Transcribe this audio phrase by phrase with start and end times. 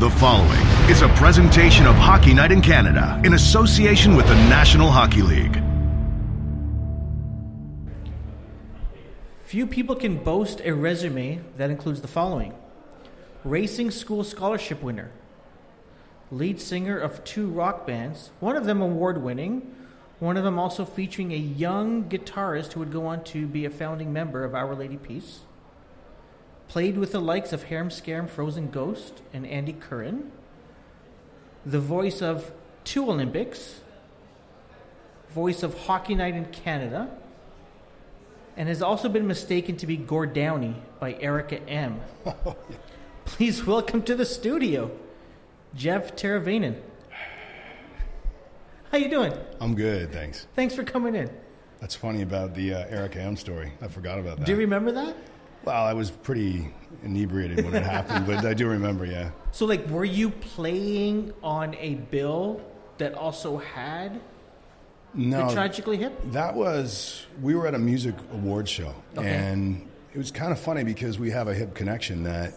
[0.00, 4.90] The following is a presentation of Hockey Night in Canada in association with the National
[4.90, 5.62] Hockey League.
[9.44, 12.54] Few people can boast a resume that includes the following
[13.44, 15.10] Racing School Scholarship winner,
[16.32, 19.74] lead singer of two rock bands, one of them award winning,
[20.18, 23.70] one of them also featuring a young guitarist who would go on to be a
[23.70, 25.40] founding member of Our Lady Peace.
[26.70, 30.30] Played with the likes of Harem Scarem Frozen Ghost and Andy Curran.
[31.66, 32.52] The voice of
[32.84, 33.80] two Olympics.
[35.30, 37.10] Voice of Hockey Night in Canada.
[38.56, 42.02] And has also been mistaken to be Gord Downie by Erica M.
[43.24, 44.92] Please welcome to the studio,
[45.74, 46.80] Jeff Teravainen.
[48.92, 49.32] How you doing?
[49.60, 50.46] I'm good, thanks.
[50.54, 51.30] Thanks for coming in.
[51.80, 53.72] That's funny about the uh, Eric M story.
[53.82, 54.46] I forgot about that.
[54.46, 55.16] Do you remember that?
[55.64, 56.72] Well, I was pretty
[57.04, 59.04] inebriated when it happened, but I do remember.
[59.04, 59.30] Yeah.
[59.52, 62.60] So, like, were you playing on a bill
[62.98, 64.20] that also had
[65.12, 66.12] No, the Tragically Hip?
[66.26, 69.28] that was we were at a music award show, Okay.
[69.28, 72.22] and it was kind of funny because we have a hip connection.
[72.22, 72.54] That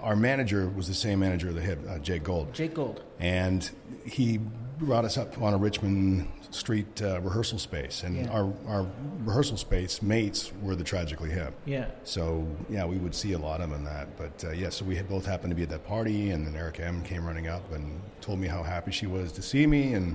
[0.00, 3.02] our manager was the same manager of the hip, uh, Jake Gold, Jake Gold.
[3.18, 3.68] and
[4.04, 4.38] he
[4.78, 8.28] brought us up on a Richmond Street uh, rehearsal space, and Yeah.
[8.30, 8.86] our our
[9.24, 11.54] rehearsal space mates were the Tragically Hip.
[11.64, 11.86] Yeah.
[12.04, 14.16] So yeah, we would see a lot of them in that.
[14.18, 16.84] But uh, yeah, so we both happened to be at that party, and then Erica
[16.84, 20.14] M came running up and told me how happy she was to see me, and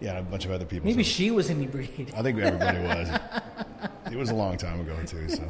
[0.00, 0.86] yeah, a bunch of other people.
[0.88, 2.14] Maybe So she was inebriated.
[2.16, 3.08] I think everybody was.
[4.10, 5.42] it was a long time ago too, so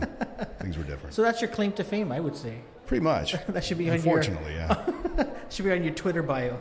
[0.60, 1.14] things were different.
[1.14, 2.56] So that's your claim to fame, I would say.
[2.86, 3.36] Pretty much.
[3.48, 5.26] That should be on your Unfortunately, yeah.
[5.50, 6.58] should be on your Twitter bio.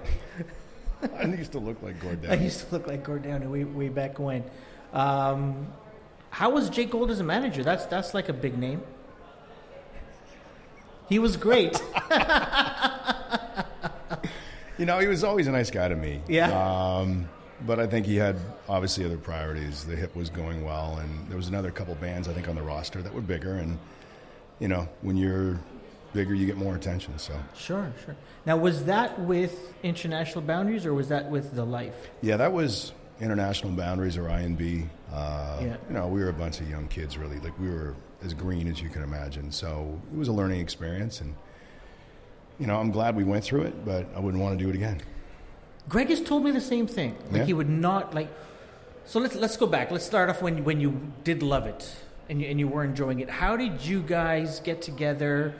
[1.18, 3.90] I used to look like Gord I used to look like Gord Downie way way
[3.90, 4.44] back when.
[4.92, 5.68] Um,
[6.30, 7.64] how was Jake Gold as a manager?
[7.64, 8.82] That's that's like a big name.
[11.09, 11.81] He was great.
[14.78, 16.20] You know, he was always a nice guy to me.
[16.28, 16.50] Yeah.
[16.52, 17.30] Um,
[17.66, 18.38] but I think he had
[18.68, 19.86] obviously other priorities.
[19.86, 22.62] The hip was going well, and there was another couple bands I think on the
[22.63, 23.56] roster that were bigger.
[23.56, 23.78] And
[24.59, 25.59] you know, when you're
[26.13, 27.18] bigger, you get more attention.
[27.18, 28.16] So sure, sure.
[28.46, 31.96] Now, was that with International Boundaries or was that with The Life?
[32.22, 34.88] yeah, that was international boundaries or INB.
[35.12, 35.75] Uh, Yeah.
[35.88, 37.40] You know, we were a bunch of young kids, really.
[37.40, 39.51] Like we were as green as you can imagine.
[39.51, 41.34] So it was a learning experience, and
[42.59, 44.75] you know, I'm glad we went through it, but I wouldn't want to do it
[44.75, 45.01] again.
[45.90, 47.16] Greg has told me the same thing.
[47.31, 47.45] Like Yeah?
[47.45, 48.30] he would not like.
[49.06, 49.91] So let's let's go back.
[49.91, 51.94] Let's start off when when you did love it
[52.30, 53.30] and you, and you were enjoying it.
[53.30, 55.53] How did you guys get together?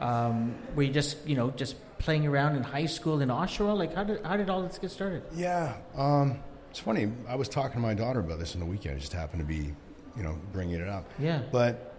[0.00, 3.76] Um, were you just you know just playing around in high school in Oshawa?
[3.76, 5.22] Like how did how did all this get started?
[5.34, 6.38] Yeah, um,
[6.70, 7.10] it's funny.
[7.28, 8.96] I was talking to my daughter about this on the weekend.
[8.96, 9.74] I just happened to be,
[10.16, 11.08] you know, bringing it up.
[11.18, 11.42] Yeah.
[11.52, 11.94] But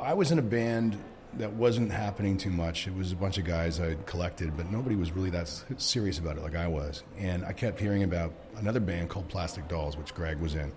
[0.00, 0.98] I was in a band
[1.34, 2.86] that wasn't happening too much.
[2.86, 6.36] It was a bunch of guys I collected, but nobody was really that serious about
[6.36, 7.04] it like I was.
[7.16, 10.72] And I kept hearing about another band called Plastic Dolls, which Greg was in.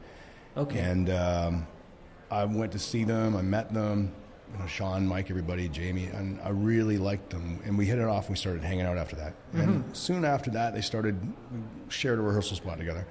[0.58, 0.80] Okay.
[0.80, 1.68] And um,
[2.30, 3.36] I went to see them.
[3.36, 4.14] I met them.
[4.54, 7.60] You know, Sean, Mike, everybody, Jamie, and I really liked them.
[7.66, 8.26] And we hit it off.
[8.26, 9.34] and We started hanging out after that.
[9.54, 11.18] And soon after that, they started
[11.52, 13.06] we shared a rehearsal spot together,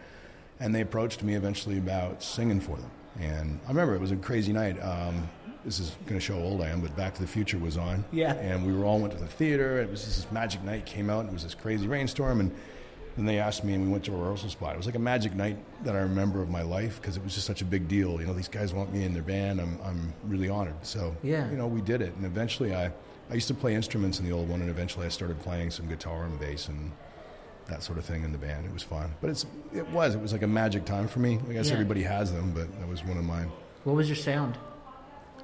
[0.59, 2.91] and they approached me eventually about singing for them.
[3.19, 4.81] And I remember it was a crazy night.
[4.83, 5.29] Um,
[5.65, 7.77] this is going to show how old I am, but Back to the Future was
[7.77, 8.05] on.
[8.13, 8.33] Yeah.
[8.35, 9.79] And we were all went to the theater.
[9.81, 11.21] It was this magic night came out.
[11.21, 12.55] And it was this crazy rainstorm, and
[13.21, 14.73] then they asked me, and we went to a rehearsal spot.
[14.75, 17.35] It was like a magic night that I remember of my life because it was
[17.35, 18.21] just such a big deal.
[18.21, 19.61] You know, these guys want me in their band.
[19.61, 20.75] I'm, I'm really honored.
[20.83, 21.49] So, Yeah.
[21.51, 22.15] you know, we did it.
[22.17, 22.91] And eventually I,
[23.31, 25.87] I used to play instruments in the old one, and eventually I started playing some
[25.87, 26.91] guitar and bass and
[27.69, 28.65] that sort of thing in the band.
[28.67, 29.13] It was fun.
[29.21, 29.45] But it's,
[29.75, 30.15] it was.
[30.15, 31.39] It was like a magic time for me.
[31.49, 31.75] I guess Yeah.
[31.75, 33.51] everybody has them, but that was one of mine.
[33.85, 34.57] what was your sound?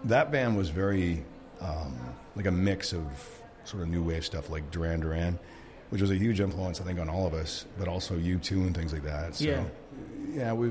[0.04, 1.22] That band was very
[1.60, 1.94] um,
[2.34, 3.03] like a mix of
[3.65, 5.38] sort of new wave stuff like Duran Duran,
[5.96, 8.76] which was a huge influence, I think, on all of us, but also U2 and
[8.76, 9.34] things like that.
[9.34, 9.64] So, Yeah.
[10.30, 10.70] yeah, we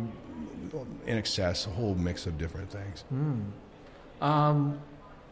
[1.07, 3.03] INXS, a whole mix of different things.
[4.21, 4.79] Um,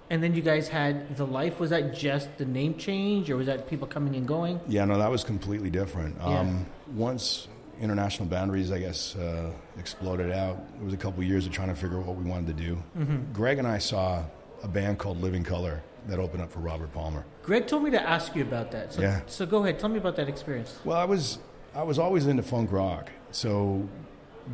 [0.10, 1.60] and then you guys had the life.
[1.60, 4.60] Was that just the name change, or was that people coming and going?
[4.68, 6.16] Yeah, no, that was completely different.
[6.18, 6.40] Yeah.
[6.40, 6.66] Um,
[6.96, 7.48] once
[7.80, 11.70] international boundaries, I guess, uh, exploded out, it was a couple of years of trying
[11.70, 12.84] to figure out what we wanted to do.
[12.98, 13.32] Mm-hmm.
[13.34, 14.24] Greg and I saw
[14.64, 17.26] a band called Living Colour that opened up for Robert Palmer.
[17.44, 18.94] Greg told me to ask you about that.
[18.94, 19.22] So, Yeah.
[19.28, 19.80] so go ahead.
[19.80, 20.78] Tell me about that experience.
[20.86, 21.40] Well, I was
[21.76, 23.88] I was always into funk rock, so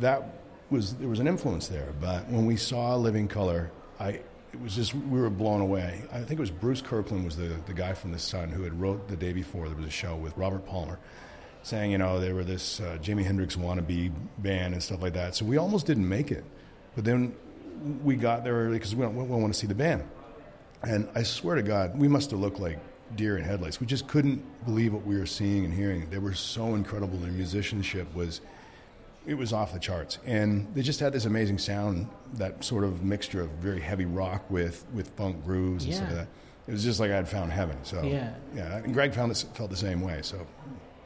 [0.00, 0.22] that
[0.70, 1.92] was there was an influence there.
[2.00, 4.20] But when we saw Living Colour, I
[4.52, 6.02] it was just we were blown away.
[6.12, 8.80] I think it was Bruce Kirkland was the the guy from the Sun who had
[8.80, 10.98] wrote the day before there was a show with Robert Palmer,
[11.62, 15.34] saying you know they were this uh, Jimi Hendrix wannabe band and stuff like that.
[15.34, 16.44] So we almost didn't make it,
[16.94, 17.34] but then
[18.02, 20.04] we got there early because we, we want to see the band.
[20.82, 22.78] And I swear to God, we must have looked like
[23.16, 23.80] deer in headlights.
[23.80, 26.08] We just couldn't believe what we were seeing and hearing.
[26.10, 27.18] They were so incredible.
[27.18, 28.40] Their musicianship was
[29.26, 32.08] it was off the charts, and they just had this amazing sound.
[32.34, 36.16] That sort of mixture of very heavy rock with with funk grooves and stuff like
[36.18, 36.28] that.
[36.68, 37.76] It was just like I'd found heaven.
[37.82, 38.32] So Yeah.
[38.54, 38.76] yeah.
[38.76, 40.20] And Greg found this, felt the same way.
[40.22, 40.46] So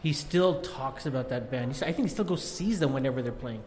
[0.03, 1.71] He still talks about that band.
[1.85, 3.63] I think he still goes sees them whenever they're playing.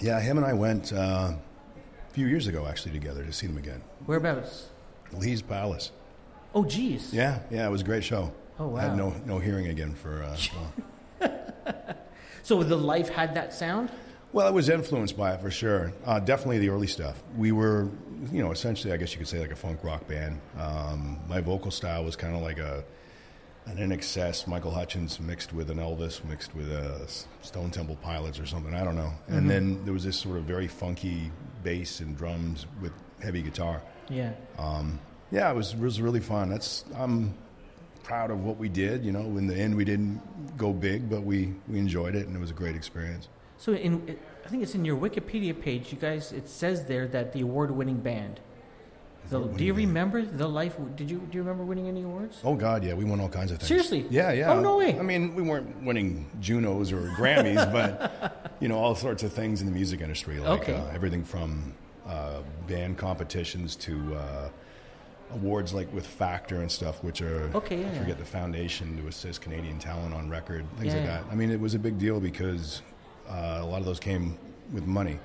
[0.00, 3.58] yeah, him and I went uh, a few years ago actually together to see them
[3.58, 3.82] again.
[4.06, 4.70] Whereabouts?
[5.12, 5.92] Lee's Palace.
[6.54, 7.12] Oh, geez.
[7.12, 8.32] Yeah, yeah, it was a great show.
[8.58, 10.36] Oh, I had no no hearing again for uh,
[11.20, 11.96] well.
[12.42, 13.90] So the life had that sound.
[14.32, 15.92] Well, it was influenced by it for sure.
[16.04, 17.22] Uh, definitely the early stuff.
[17.36, 17.88] We were,
[18.30, 20.40] you know, essentially, I guess you could say like a funk rock band.
[20.58, 22.84] Um, my vocal style was kind of like a
[23.66, 27.08] an INXS Michael Hutchence mixed with an Elvis, mixed with a
[27.42, 28.72] Stone Temple Pilots or something.
[28.74, 29.12] I don't know.
[29.26, 31.32] And then there was this sort of very funky
[31.64, 33.82] bass and drums with heavy guitar.
[34.08, 34.32] Yeah.
[34.58, 34.98] Um,
[35.30, 36.48] yeah, it was it was really fun.
[36.48, 37.34] That's I'm
[38.04, 39.04] proud of what we did.
[39.04, 40.20] You know, in the end, we didn't
[40.56, 43.28] go big, but we we enjoyed it, and it was a great experience.
[43.58, 45.92] So in I think it's in your Wikipedia page.
[45.92, 48.40] You guys, it says there that the award-winning band.
[49.28, 50.76] The, do you remember the life?
[50.94, 52.38] Did you do you remember winning any awards?
[52.44, 53.66] Oh God, yeah, we won all kinds of things.
[53.66, 54.06] Seriously?
[54.08, 54.52] Yeah, yeah.
[54.52, 54.96] Oh, no way.
[54.96, 59.60] I mean, we weren't winning Junos or Grammys, but you know, all sorts of things
[59.60, 60.74] in the music industry, like Okay.
[60.74, 61.74] uh, everything from
[62.06, 64.48] uh, band competitions to uh,
[65.32, 67.98] awards like with Factor and stuff, which are Okay, yeah, I yeah.
[67.98, 71.20] forget the foundation to assist Canadian talent on record, things like Yeah.
[71.22, 71.24] that.
[71.30, 72.82] I mean, it was a big deal because
[73.28, 74.38] uh, a lot of those came
[74.72, 75.18] with money.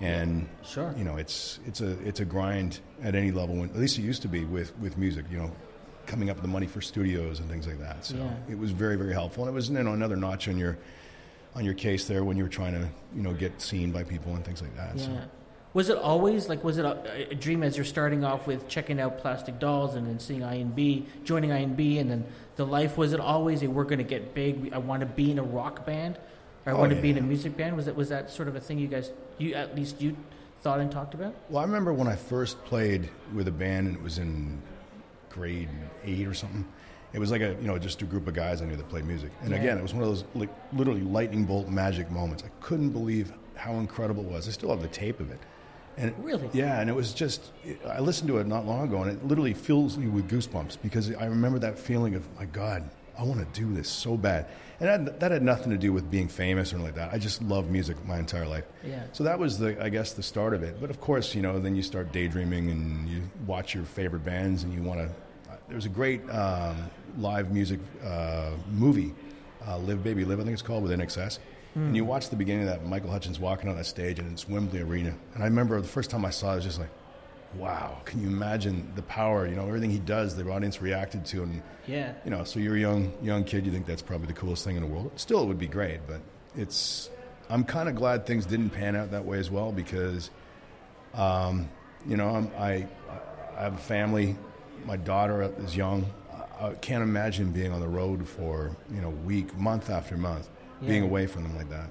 [0.00, 0.94] And Sure.
[0.96, 3.56] you know, it's it's a it's a grind at any level.
[3.56, 5.24] When, at least it used to be with with music.
[5.30, 5.50] You know,
[6.06, 8.04] coming up with the money for studios and things like that.
[8.04, 8.30] So Yeah.
[8.48, 10.78] it was very very helpful, and it was you know another notch on your
[11.56, 14.34] on your case there when you were trying to you know get seen by people
[14.36, 14.96] and things like that.
[14.98, 15.04] Yeah.
[15.06, 15.20] So.
[15.74, 18.98] Was it always like was it a, a dream as you're starting off with checking
[19.00, 22.24] out Plastic Dolls and then seeing I and B, joining I and B, and then
[22.56, 22.96] the life?
[22.96, 24.72] Was it always a we're going to get big?
[24.72, 26.16] I want to be in a rock band,
[26.66, 27.76] or I Oh, want to be in a music band.
[27.76, 30.16] Was that was that sort of a thing you guys you at least you
[30.62, 31.34] thought and talked about?
[31.50, 34.60] Well, I remember when I first played with a band, and it was in
[35.30, 35.68] grade
[36.04, 36.64] eight or something.
[37.12, 39.04] It was like a you know just a group of guys I knew that played
[39.04, 39.58] music, and Yeah.
[39.60, 42.42] again, it was one of those like literally lightning bolt magic moments.
[42.42, 44.48] I couldn't believe how incredible it was.
[44.48, 45.38] I still have the tape of it,
[45.98, 46.48] and it, Really?
[46.52, 47.50] yeah, and it was just
[47.86, 51.12] I listened to it not long ago, and it literally fills you with goosebumps because
[51.14, 54.46] I remember that feeling of my God, I want to do this so bad,
[54.80, 57.12] and that, that had nothing to do with being famous or anything like that.
[57.12, 58.64] I just love music my entire life.
[58.86, 59.02] Yeah.
[59.12, 60.80] So that was the, I guess, the start of it.
[60.80, 64.62] But of course, you know, then you start daydreaming and you watch your favorite bands
[64.62, 65.10] and you want to.
[65.66, 69.12] There was a great um, live music uh, movie,
[69.66, 71.40] uh, "Live Baby Live," I think it's called, with INXS.
[71.86, 74.48] And you watch the beginning of that, Michael Hutchence walking on that stage, and it's
[74.48, 75.14] Wembley Arena.
[75.34, 76.90] And I remember the first time I saw it, I was just like,
[77.56, 77.98] "Wow!
[78.04, 79.46] Can you imagine the power?
[79.46, 82.12] You know, everything he does, the audience reacted to, and Yeah.
[82.24, 84.76] you know, so you're a young young kid, you think that's probably the coolest thing
[84.76, 85.12] in the world.
[85.16, 86.20] Still, it would be great, but
[86.56, 87.10] it's.
[87.50, 90.30] I'm kind of glad things didn't pan out that way as well because,
[91.14, 91.68] um,
[92.06, 92.86] you know, I'm, I
[93.56, 94.36] I have a family.
[94.84, 96.06] My daughter is young.
[96.60, 100.48] I can't imagine being on the road for you know week, month after month,
[100.86, 101.88] being away from them like that.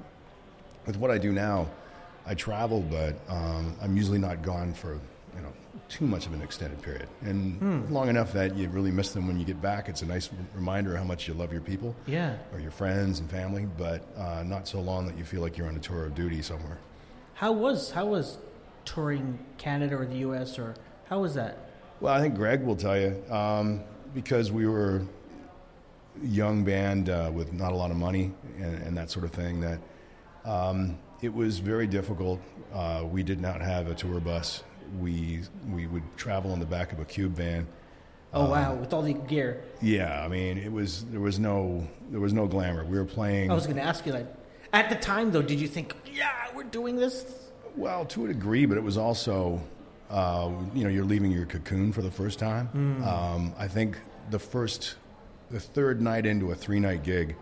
[0.85, 1.67] With what I do now,
[2.25, 4.93] I travel, but um, I'm usually not gone for
[5.35, 5.51] you know
[5.89, 9.37] too much of an extended period, and long enough that you really miss them when
[9.39, 9.87] you get back.
[9.89, 12.35] It's a nice reminder how much you love your people Yeah.
[12.53, 15.67] or your friends and family, but uh, not so long that you feel like you're
[15.67, 16.77] on a tour of duty somewhere.
[17.35, 18.37] How was how was
[18.85, 20.57] touring Canada or the U.S.
[20.57, 20.73] or
[21.09, 21.57] how was that?
[21.99, 23.81] Well, I think Greg will tell you um,
[24.13, 25.01] because we were
[26.23, 29.61] young band uh, with not a lot of money and, and that sort of thing.
[29.61, 29.79] That
[30.45, 32.39] um, it was very difficult.
[32.73, 34.63] Uh, we did not have a tour bus.
[34.99, 37.67] We we would travel in the back of a cube van.
[38.33, 39.63] Oh Um, wow, with all the gear.
[39.81, 42.83] Yeah, I mean, it was there was no there was no glamour.
[42.85, 43.51] We were playing.
[43.51, 44.35] I was going to ask you that.
[44.73, 47.25] At the time, though, did you think, yeah, we're doing this?
[47.77, 49.61] Well, to a degree, but it was also,
[50.09, 52.69] uh, you know, you're leaving your cocoon for the first time.
[53.05, 53.97] Um, I think
[54.29, 54.95] the first,
[55.49, 57.35] the third night into a three night gig,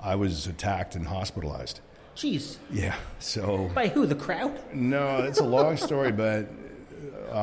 [0.00, 1.80] I was attacked and hospitalized.
[2.16, 2.96] Jeez, Yeah.
[3.20, 4.06] So by who?
[4.06, 4.58] The crowd?
[4.74, 6.48] no, it's a long story, but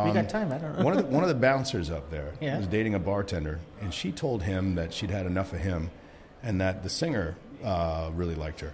[0.05, 0.51] we got time.
[0.51, 0.83] I don't know.
[0.83, 2.57] one of the, one of the bouncers up there Yeah.
[2.57, 5.91] was dating a bartender, and she told him that she'd had enough of him,
[6.43, 8.73] and that the singer uh, really liked her.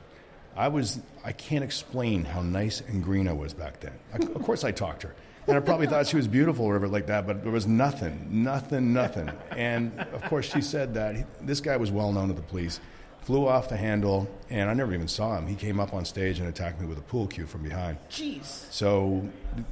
[0.55, 3.93] I was I can't explain how nice and green I was back then.
[4.13, 5.15] I, of course, I talked to her,
[5.51, 8.27] and I probably thought she was beautiful or whatever like that, but there was nothing,
[8.29, 9.29] nothing, nothing.
[9.51, 12.79] And of course, she said that he, this guy was well known to the police.
[13.21, 15.45] Flew off the handle, and I never even saw him.
[15.45, 17.97] He came up on stage and attacked me with a pool cue from behind.
[18.09, 18.45] Jeez.
[18.71, 19.29] So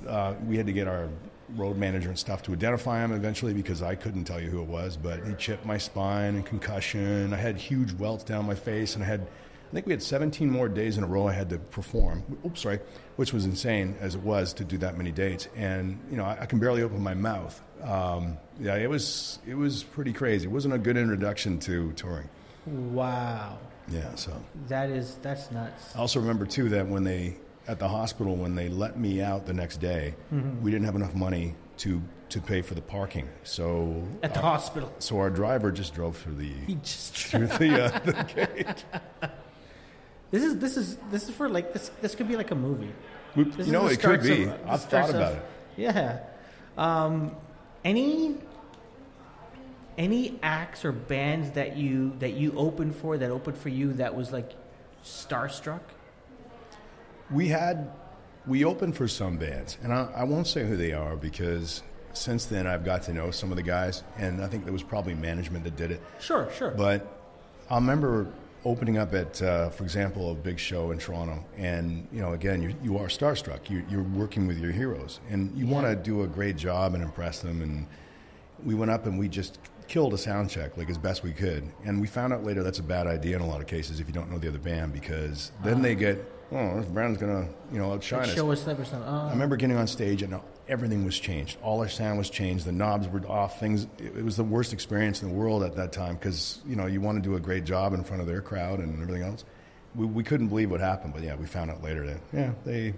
[0.07, 1.09] uh, we had to get our
[1.55, 4.67] road manager and stuff to identify him eventually because I couldn't tell you who it
[4.67, 4.97] was.
[4.97, 7.33] But he chipped my spine and concussion.
[7.33, 10.49] I had huge welts down my face, and I had, I think we had 17
[10.49, 12.23] more days in a row I had to perform.
[12.45, 12.79] Oops, sorry,
[13.19, 15.49] which was insane as it was to do that many dates.
[15.53, 17.61] And you know, I, I can barely open my mouth.
[17.83, 20.45] Um, yeah, it was it was pretty crazy.
[20.47, 22.29] It wasn't a good introduction to touring.
[22.65, 23.57] Wow.
[23.89, 24.31] Yeah, so
[24.69, 25.95] That is that's nuts.
[25.95, 27.35] I also remember too that when they
[27.67, 30.63] at the hospital when they let me out the next day, Mm-hmm.
[30.63, 33.27] we didn't have enough money to to pay for the parking.
[33.43, 34.93] So At the hospital.
[34.99, 38.85] so our driver just drove through the He just through the, uh, the gate.
[40.31, 42.91] This is this is this is for like this this could be like a movie.
[43.35, 44.43] We- This you know, it could be.
[44.45, 45.43] of- I've thought about of- it.
[45.77, 46.19] Yeah.
[46.77, 47.35] Um,
[47.83, 48.37] any
[49.97, 54.15] any acts or bands that you that you opened for that opened for you that
[54.15, 54.51] was like
[55.03, 55.81] starstruck?
[57.31, 57.91] We had
[58.47, 61.83] we opened for some bands, and I, I won't say who they are because
[62.13, 64.83] since then I've got to know some of the guys, and I think there was
[64.83, 66.01] probably management that did it.
[66.19, 66.71] Sure, sure.
[66.71, 67.05] But
[67.69, 68.27] I remember
[68.65, 72.61] opening up at, uh, for example, a big show in Toronto, and you know, again,
[72.61, 73.69] you, you are starstruck.
[73.69, 77.03] You, you're working with your heroes, and you want to do a great job and
[77.03, 77.61] impress them.
[77.61, 77.87] And
[78.63, 81.69] we went up and we just killed a sound check like as best we could.
[81.83, 84.07] And we found out later that's a bad idea in a lot of cases if
[84.07, 87.79] you don't know the other band because then they get, oh, this band's gonna, you
[87.79, 88.33] know, outshine us.
[88.33, 89.07] Show us that or something.
[89.07, 89.29] Oh, I uh-huh.
[89.31, 91.57] remember getting on stage and uh, everything was changed.
[91.61, 92.65] All our sound was changed.
[92.65, 93.59] The knobs were off.
[93.59, 93.87] Things.
[93.97, 96.85] It it was the worst experience in the world at that time because you know
[96.85, 99.45] you want to do a great job in front of their crowd and everything else.
[99.95, 102.93] We, we couldn't believe what happened, but yeah, we found out later that yeah they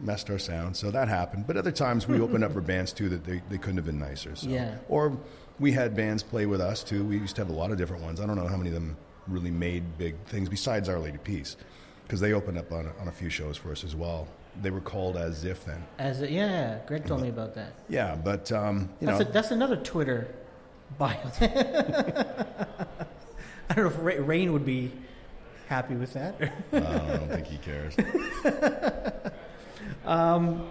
[0.00, 0.76] messed our sound.
[0.76, 1.46] So that happened.
[1.46, 3.98] But other times we opened up for bands too that they, they couldn't have been
[3.98, 4.34] nicer.
[4.36, 4.48] So.
[4.48, 4.76] Yeah.
[4.88, 5.16] Or
[5.58, 7.04] we had bands play with us too.
[7.04, 8.20] We used to have a lot of different ones.
[8.20, 8.96] I don't know how many of them
[9.28, 11.56] really made big things besides Our Lady Peace
[12.04, 14.28] because they opened up on, on a few shows for us as well.
[14.62, 15.82] They were called as if then.
[15.98, 17.72] as a, yeah, Greg told me about that.
[17.88, 20.28] Yeah, but um, you That's, know, a, that's another Twitter
[20.98, 21.16] bio.
[21.40, 21.44] I
[23.74, 24.92] don't know if Ra- Raine would be
[25.66, 26.36] happy with that.
[26.72, 27.96] I don't think he cares.
[30.04, 30.68] um,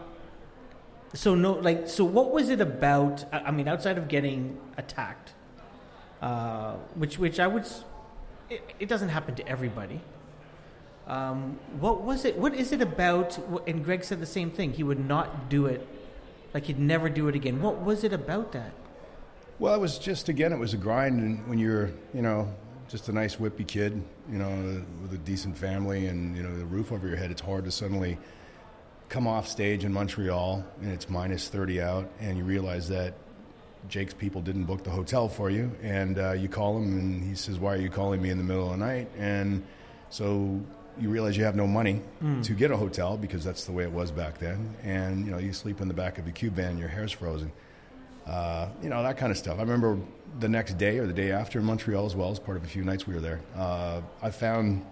[1.14, 3.26] So no, like, so what was it about?
[3.34, 5.34] I I mean, outside of getting attacked,
[6.22, 7.66] uh, which which I would,
[8.50, 10.00] it, it doesn't happen to everybody.
[11.08, 12.38] Um, what was it?
[12.38, 13.38] What is it about?
[13.68, 14.74] And Greg said the same thing.
[14.74, 15.86] He would not do it,
[16.54, 17.62] like he'd never do it again.
[17.62, 18.72] What was it about that?
[19.60, 22.54] Well, it was just again, it was a grind, and when you're, you know,
[22.88, 26.66] just a nice whippy kid, you know, with a decent family and you know the
[26.66, 28.18] roof over your head, it's hard to suddenly
[29.10, 33.14] come off stage in Montreal and it's minus thirty out, and you realize that
[33.90, 37.36] Jake's people didn't book the hotel for you, and uh, you call him, and he
[37.36, 39.64] says, "Why are you calling me in the middle of the night?" And
[40.10, 40.62] so
[41.00, 42.02] you realize you have no money
[42.44, 45.38] to get a hotel because that's the way it was back then, and you know
[45.40, 47.52] you sleep in the back of a cube van, your hair's frozen
[48.28, 49.58] uh, you know that kind of stuff.
[49.58, 49.98] I remember
[50.40, 52.68] the next day or the day after in Montreal as well as part of a
[52.68, 53.42] few nights we were there.
[53.56, 54.86] Uh, I found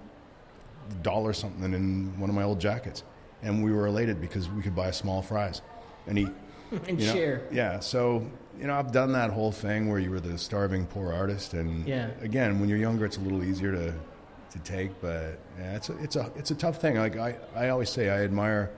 [0.89, 3.03] a dollar something in one of my old jackets,
[3.41, 5.61] and we were elated because we could buy a small fries
[6.07, 6.29] and eat
[6.87, 7.13] And you know?
[7.13, 7.41] share.
[7.51, 8.25] Yeah, so
[8.59, 11.87] you know I've done that whole thing where you were the starving poor artist, and
[11.87, 12.09] Yeah.
[12.21, 13.93] again when you're younger it's a little easier to
[14.51, 16.97] to take, but yeah, it's a it's a it's a tough thing.
[16.97, 18.69] Like I I always say I admire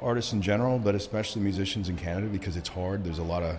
[0.00, 3.04] artists in general, but especially musicians in Canada because it's hard.
[3.04, 3.56] There's a lot of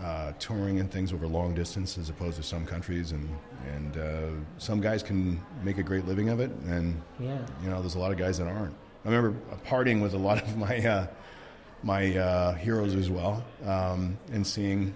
[0.00, 3.28] uh, touring and things over long distance as opposed to some countries, and
[3.74, 7.38] and uh, some guys can make a great living of it, and Yeah.
[7.62, 8.74] you know there's a lot of guys that aren't.
[9.04, 11.06] I remember partying with a lot of my uh,
[11.82, 14.94] my uh, heroes as well, um, and seeing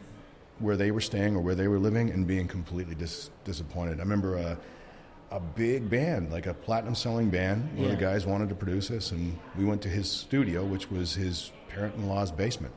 [0.58, 3.98] where they were staying or where they were living, and being completely dis- disappointed.
[3.98, 4.56] I remember.
[5.30, 7.76] A big band, like a platinum selling band.
[7.76, 10.88] One of the guys wanted to produce us, and we went to his studio, which
[10.90, 12.72] was his parent in law's basement,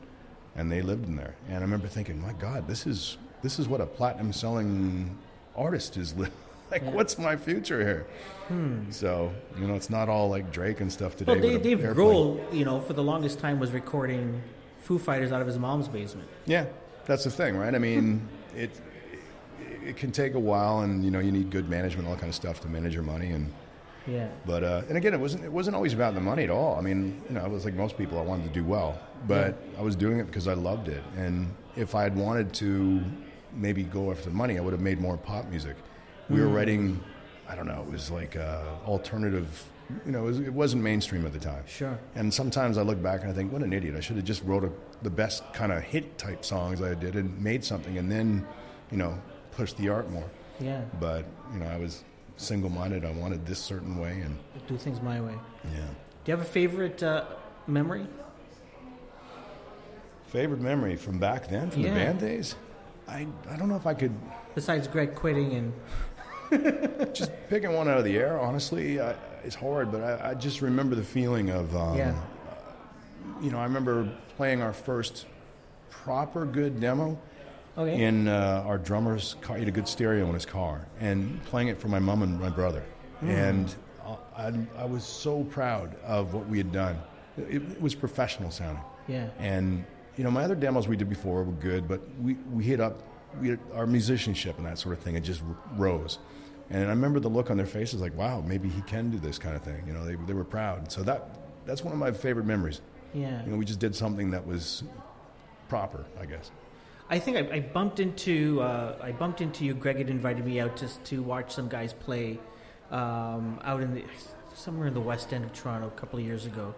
[0.56, 1.36] and they lived in there.
[1.46, 5.16] And I remember thinking, my God, this is this is what a platinum selling
[5.56, 6.26] artist is li-
[6.72, 6.82] like.
[6.92, 8.06] What's my future here?
[8.90, 11.34] So you know, it's not all like Drake and stuff today.
[11.34, 11.40] Hmm.
[11.40, 12.06] Well, Dave, a Dave airplane.
[12.08, 14.42] Grohl, you know, for the longest time was recording
[14.80, 16.28] Foo Fighters out of his mom's basement.
[16.46, 16.66] Yeah,
[17.06, 17.74] that's the thing, right?
[17.74, 18.70] I mean, it
[19.84, 22.30] it can take a while, and you know, you need good management, all that kind
[22.30, 23.52] of stuff to manage your money and.
[24.06, 24.28] Yeah.
[24.46, 26.76] But uh, and again, it wasn't it wasn't always about the money at all.
[26.76, 28.18] I mean, you know, I was like most people.
[28.18, 28.98] I wanted to do well,
[29.28, 31.02] but I was doing it because I loved it.
[31.16, 33.02] And if I had wanted to
[33.54, 35.76] maybe go after the money, I would have made more pop music.
[36.30, 37.02] We were writing,
[37.48, 39.64] I don't know, it was like uh, alternative.
[40.06, 41.64] You know, it, was, it wasn't mainstream at the time.
[41.66, 41.98] Sure.
[42.14, 43.96] And sometimes I look back and I think, what an idiot!
[43.96, 44.70] I should have just wrote a,
[45.02, 48.46] the best kind of hit type songs I did and made something, and then,
[48.92, 49.20] you know,
[49.60, 50.24] pushed the art more.
[50.58, 50.80] Yeah.
[50.98, 52.02] But you know, I was
[52.38, 53.04] single-minded.
[53.04, 55.34] I wanted this certain way, and Do things my way.
[55.66, 55.80] yeah.
[56.24, 57.24] Do you have a favorite uh,
[57.66, 58.06] memory?
[60.28, 61.90] Favorite memory from back then, from Yeah.
[61.90, 62.54] the band days?
[63.06, 64.14] I, I don't know if I could
[64.54, 65.52] Besides Greg quitting
[66.50, 68.40] and just picking one out of the air.
[68.40, 69.14] Honestly, I,
[69.44, 72.14] it's hard, but I, I just remember the feeling of, um, Yeah.
[73.42, 75.26] you know, I remember playing our first
[75.90, 77.18] proper good demo
[77.78, 79.56] okay, in uh, our drummer's car.
[79.56, 82.38] He had a good stereo in his car, and playing it for my mom and
[82.40, 82.82] my brother.
[83.22, 83.74] And
[84.04, 86.98] uh, I, I was so proud of what we had done.
[87.36, 88.82] It, it was professional sounding.
[89.08, 89.84] yeah, And
[90.16, 93.02] you know, my other demos we did before were good, but we, we hit up
[93.40, 95.14] we our musicianship and that sort of thing.
[95.16, 95.42] It just
[95.76, 96.18] rose.
[96.70, 99.38] And I remember the look on their faces, like, "Wow, maybe he can do this
[99.38, 100.90] kind of thing." You know, they, they were proud.
[100.90, 101.28] So that
[101.66, 102.80] that's one of my favorite memories.
[103.12, 103.44] yeah.
[103.44, 104.82] You know, we just did something that was
[105.68, 106.50] proper, I guess.
[107.10, 109.74] I think I, I bumped into uh, I bumped into you.
[109.74, 112.38] Greg had invited me out just to watch some guys play
[112.92, 114.04] um, out in the
[114.54, 116.72] somewhere in the west end of Toronto a couple of years ago,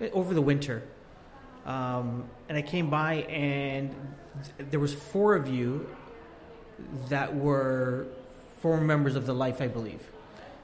[0.00, 0.82] eh, over the winter.
[1.64, 3.94] Um, and I came by and
[4.58, 5.88] th- there was four of you
[7.08, 8.06] that were
[8.60, 10.00] former members of the Life, I believe.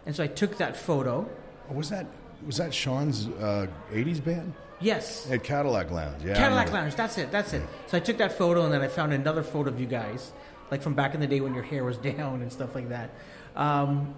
[0.04, 1.28] And so I took that photo.
[1.70, 2.06] Oh, was that
[2.46, 6.22] was that Sean's uh, '80s band Yes, at Cadillac Lounge?
[6.24, 6.72] Yeah, Cadillac.
[6.72, 6.94] Lounge.
[6.96, 7.30] That's it.
[7.30, 7.62] That's it.
[7.86, 10.32] So I took that photo, and then I found another photo of you guys,
[10.70, 13.10] like from back in the day when your hair was down and stuff like that.
[13.54, 14.14] Um,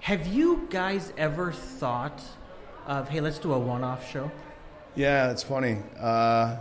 [0.00, 2.22] have you guys ever thought
[2.86, 4.30] of, hey, let's do a one-off show,
[4.94, 5.78] Yeah, it's funny.
[5.98, 6.56] Uh,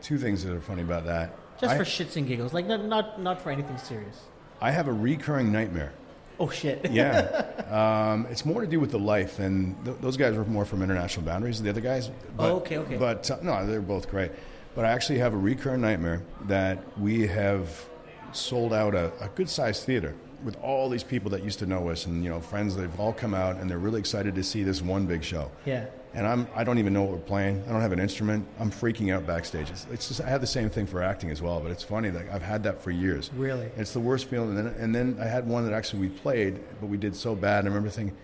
[0.00, 1.36] two things that are funny about that.
[1.60, 4.22] just I, for shits and giggles, like not not not for anything serious?
[4.60, 5.92] I have a recurring nightmare.
[6.40, 6.88] Oh shit!
[6.92, 10.64] Yeah, um, it's more to do with the life and th- those guys were more
[10.64, 11.60] from international boundaries.
[11.60, 12.96] The other guys, but, Oh, okay, okay.
[12.96, 14.30] But uh, no, they're both great.
[14.76, 17.84] But I actually have a recurring nightmare that we have
[18.32, 20.14] sold out a, a good sized theater
[20.44, 22.76] with all these people that used to know us and you know friends.
[22.76, 25.50] They've all come out and they're really excited to see this one big show.
[25.64, 27.62] yeah, And I'm I don't even know what we're playing.
[27.66, 28.46] I don't have an instrument.
[28.60, 29.70] I'm freaking out backstage.
[29.70, 31.60] It's, it's just I have the same thing for acting as well.
[31.60, 33.30] But it's funny that I've had that for years.
[33.34, 33.68] Really?
[33.76, 34.56] It's the worst feeling.
[34.56, 37.34] And then, and then I had one that actually we played, but we did so
[37.34, 37.60] bad.
[37.60, 38.16] And I remember thinking,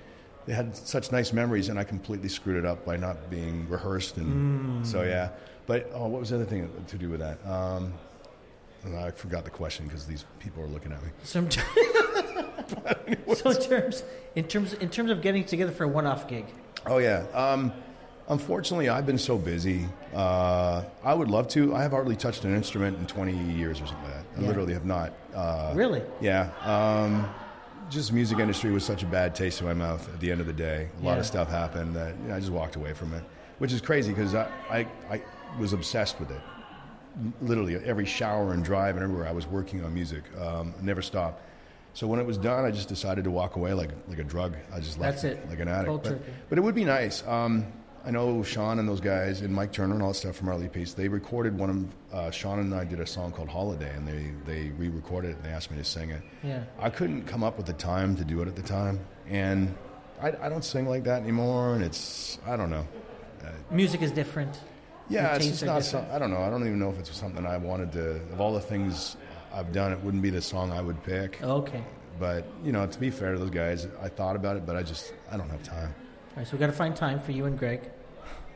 [0.46, 4.18] they had such nice memories, and I completely screwed it up by not being rehearsed.
[4.18, 5.30] And so, yeah.
[5.66, 7.44] But oh, what was the other thing to do with that?
[7.46, 7.94] Um,
[8.92, 11.10] I forgot the question because these people are looking at me.
[11.22, 11.50] so, in
[13.36, 14.02] so in terms
[14.34, 16.46] in terms in terms of getting together for a one-off gig,
[16.86, 17.24] Oh yeah.
[17.32, 17.72] Um,
[18.28, 19.86] unfortunately, I've been so busy.
[20.14, 21.74] Uh, I would love to.
[21.74, 24.24] I have hardly touched an instrument in 20 years or something like that.
[24.38, 24.48] I Yeah.
[24.48, 25.12] literally have not.
[25.34, 26.02] Uh, really?
[26.20, 26.50] Yeah.
[26.62, 27.28] Um,
[27.90, 30.46] just music industry was such a bad taste in my mouth at the end of
[30.46, 30.88] the day.
[31.00, 31.20] A lot Yeah.
[31.20, 33.22] of stuff happened that you know, I just walked away from it,
[33.58, 35.22] which is crazy because I, I, I
[35.58, 36.40] was obsessed with it.
[37.40, 40.24] Literally every shower and drive and everywhere I was working on music.
[40.40, 41.42] Um, never stopped.
[41.92, 44.56] So when it was done, I just decided to walk away like like a drug.
[44.72, 45.48] I just left That's it.
[45.48, 46.02] like an addict.
[46.02, 47.24] But, but it would be nice.
[47.26, 47.66] Um,
[48.04, 50.68] I know Sean and those guys and Mike Turner and all that stuff from Early
[50.68, 50.92] Peace.
[50.92, 54.32] They recorded one of uh, Sean and I did a song called Holiday, and they
[54.44, 56.22] they re-recorded it and they asked me to sing it.
[56.42, 56.64] Yeah.
[56.80, 58.98] I couldn't come up with the time to do it at the time,
[59.28, 59.74] and
[60.20, 61.76] I, I don't sing like that anymore.
[61.76, 62.86] And it's I don't know.
[63.70, 64.58] Music is different.
[65.08, 65.82] Yeah, it's just not.
[65.84, 66.14] So, different.
[66.14, 66.42] I don't know.
[66.42, 68.16] I don't even know if it's something I wanted to.
[68.32, 69.16] Of all the things
[69.52, 71.42] I've done, it wouldn't be the song I would pick.
[71.42, 71.82] Okay.
[72.18, 74.82] But you know, to be fair to those guys, I thought about it, but I
[74.82, 75.94] just I don't have time.
[76.30, 77.90] All right, so we got to find time for you and Greg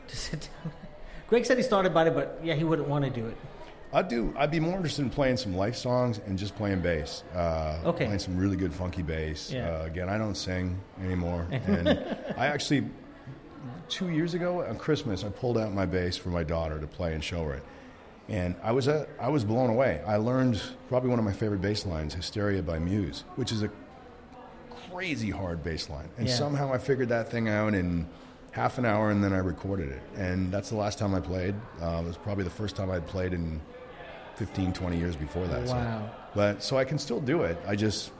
[0.07, 0.73] to sit down.
[1.27, 3.37] Greg said he's thought about it, but yeah, he wouldn't want to do it.
[3.91, 4.33] I'd do.
[4.37, 7.23] I'd be more interested in playing some life songs and just playing bass.
[7.35, 8.05] Uh, Okay.
[8.05, 9.51] Playing some really good funky bass.
[9.51, 9.69] Yeah.
[9.81, 11.89] Uh, again, I don't sing anymore, and
[12.37, 12.87] I actually
[13.87, 17.13] two years ago on Christmas I pulled out my bass for my daughter to play
[17.13, 17.63] and show her it,
[18.27, 20.01] and I was uh, I was blown away.
[20.05, 23.69] I learned probably one of my favorite bass lines, "Hysteria" by Muse, which is a
[24.91, 26.35] crazy hard bass line, and Yeah.
[26.35, 28.07] somehow I figured that thing out in
[28.51, 31.53] half an hour, and then I recorded it, and that's the last time I played.
[31.81, 33.61] Uh, it was probably the first time I'd played in
[34.35, 35.67] 15, 20 years before that.
[35.67, 36.09] so- Wow.
[36.33, 37.57] but so I can still do it.
[37.67, 38.11] I just,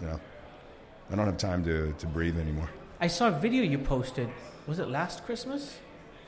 [0.00, 0.18] you know,
[1.12, 2.68] I don't have time to, to breathe anymore.
[3.00, 4.28] I saw a video you posted.
[4.66, 5.78] Was it last Christmas?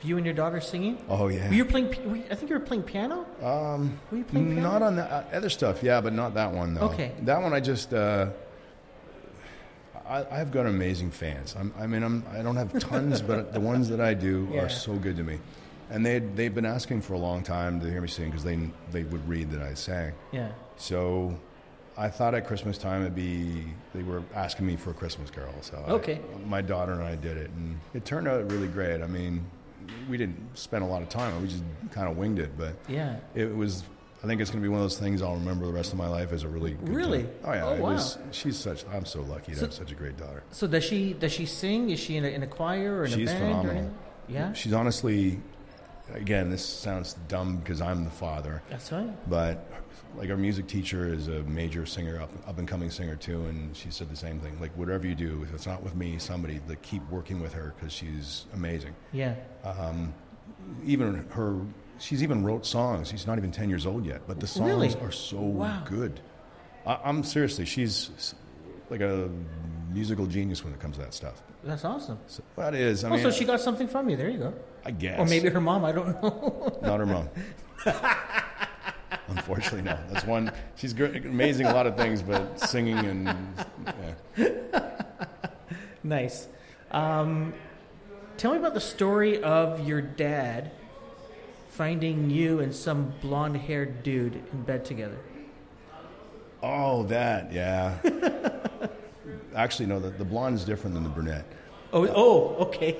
[0.01, 0.97] You and your daughter singing.
[1.07, 1.47] Oh yeah.
[1.47, 1.87] Were you playing?
[2.09, 3.25] were you- I think you were playing piano.
[3.41, 4.61] um, Were you playing piano?
[4.69, 6.89] not on the uh, other stuff, yeah, but not that one though.
[6.89, 7.13] Okay.
[7.21, 7.93] That one I just.
[7.93, 8.27] Uh,
[10.05, 11.55] I, I've got amazing fans.
[11.57, 14.63] I'm, I mean, I'm, I don't have tons, but the ones that I do Yeah.
[14.63, 15.39] are so good to me.
[15.89, 18.59] And they they've been asking for a long time to hear me sing because they
[18.91, 20.11] they would read that I sang.
[20.33, 20.51] Yeah.
[20.75, 21.39] So
[21.97, 25.53] I thought at Christmas time it'd be they were asking me for a Christmas carol.
[25.61, 26.19] So I- Okay.
[26.45, 29.01] my daughter and I did it, and it turned out really great.
[29.01, 29.45] I mean,
[30.09, 32.57] we didn't spend a lot of time; we just kind of winged it.
[32.57, 33.17] But Yeah.
[33.35, 33.83] it was.
[34.23, 35.97] I think it's going to be one of those things I'll remember the rest of
[35.97, 37.23] my life as a really Really?
[37.23, 37.31] time.
[37.43, 37.91] Oh yeah, Oh, wow.
[37.91, 38.17] was.
[38.31, 38.85] She's such.
[38.91, 40.43] I'm so lucky to So- have such a great daughter.
[40.51, 41.89] So does she does she sing?
[41.89, 43.43] Is she in a, in a choir or in She's a band?
[43.43, 43.91] Or phenomenal.
[44.29, 44.53] yeah.
[44.53, 45.39] She's honestly
[46.13, 49.09] again, this sounds dumb because I'm the father, That's right.
[49.29, 49.65] but
[50.15, 53.75] like our music teacher is a major singer, up, up and coming singer too, and
[53.75, 54.59] she said the same thing.
[54.61, 57.73] Like whatever you do, if it's not with me, somebody like keep working with her
[57.77, 58.95] because she's amazing.
[59.11, 59.35] Yeah.
[59.63, 60.13] Um,
[60.85, 61.59] Even her,
[61.99, 63.09] she's even wrote songs.
[63.09, 64.95] She's not even ten years old yet, but the songs Really?
[65.01, 65.81] are so Wow.
[65.85, 66.19] good.
[66.85, 68.35] I, I'm seriously, she's
[68.89, 69.29] like a
[69.91, 71.41] musical genius when it comes to that stuff.
[71.63, 72.19] That's awesome.
[72.27, 74.17] So that is, I Oh, mean, so she got something from you.
[74.17, 74.53] There you go.
[74.85, 75.85] I guess, Or maybe her mom.
[75.85, 76.77] I don't know.
[76.83, 77.29] not her mom.
[79.27, 79.97] Unfortunately, no.
[80.09, 80.51] That's one.
[80.75, 83.55] She's gr- amazing a lot of things, but singing and
[84.37, 84.89] yeah.
[86.03, 86.47] nice.
[86.91, 87.53] Um,
[88.37, 90.71] tell me about the story of your dad
[91.69, 95.17] finding you and some blonde-haired dude in bed together.
[96.61, 97.97] Oh, that, yeah.
[99.55, 99.99] Actually, no.
[99.99, 101.45] The, the blonde is different than the brunette.
[101.91, 102.97] Oh, oh, okay.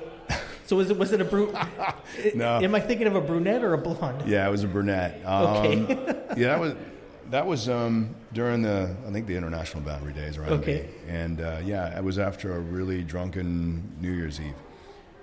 [0.66, 1.68] So was it was it a brunette?
[2.34, 2.58] No.
[2.60, 4.26] Am I thinking of a brunette or a blonde?
[4.26, 5.20] Yeah, it was a brunette.
[5.24, 5.76] Um, Okay.
[6.36, 6.74] yeah, that was
[7.30, 10.88] that was um, during the I think the International Boundary Days around Okay.
[11.08, 14.54] And uh, yeah, it was after a really drunken New Year's Eve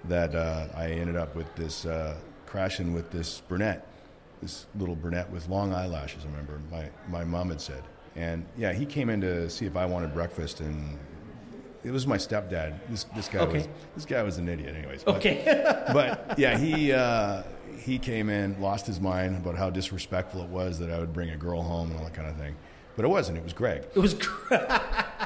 [0.05, 3.87] that uh, I ended up with this uh, crashing with this brunette,
[4.41, 6.23] this little brunette with long eyelashes.
[6.23, 7.83] I remember my my mom had said,
[8.15, 10.97] and yeah, he came in to see if I wanted breakfast and.
[11.83, 12.73] It was my stepdad.
[12.89, 13.57] This this guy Okay.
[13.59, 15.03] was this guy was an idiot, anyways.
[15.03, 15.43] But- Okay.
[15.93, 17.43] but yeah, he uh,
[17.79, 21.29] he came in, lost his mind about how disrespectful it was that I would bring
[21.31, 22.55] a girl home and all that kind of thing.
[22.95, 23.37] But it wasn't.
[23.37, 23.83] It was Greg.
[23.95, 24.15] it was.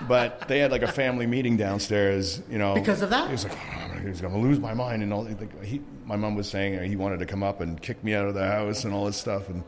[0.08, 2.42] But they had like a family meeting downstairs.
[2.50, 3.28] You know, Because of that?
[3.28, 5.24] He was like, oh, he was going to lose my mind and all.
[5.24, 8.28] Like, he, my mom was saying he wanted to come up and kick me out
[8.28, 9.64] of the house and all this stuff, and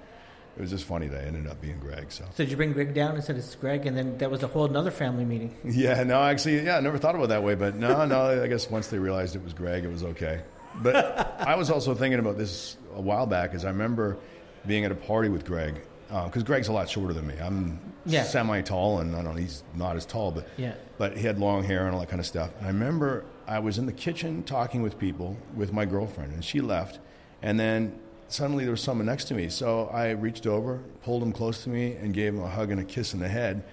[0.58, 2.12] it was just funny that it ended up being Greg.
[2.12, 4.44] So So did you bring Greg down and said it's Greg, and then that was
[4.44, 5.56] a whole another family meeting?
[5.66, 7.56] yeah, no, actually, yeah, I never thought about it that way.
[7.56, 10.42] But no, no, I guess once they realized it was Greg, it was okay.
[10.82, 10.96] But
[11.40, 14.18] I was also thinking about this a while back, as I remember
[14.66, 17.36] being at a party with Greg, uh, because Greg's a lot shorter than me.
[17.42, 18.24] I'm Yeah.
[18.24, 20.74] semi-tall, and I don't know, he's not as tall, but Yeah.
[20.98, 22.52] but he had long hair and all that kind of stuff.
[22.60, 26.44] And I remember I was in the kitchen talking with people with my girlfriend, and
[26.44, 27.00] she left,
[27.42, 27.94] and then
[28.28, 29.50] suddenly there was someone next to me.
[29.50, 32.80] So I reached over, pulled him close to me, and gave him a hug and
[32.80, 33.64] a kiss in the head,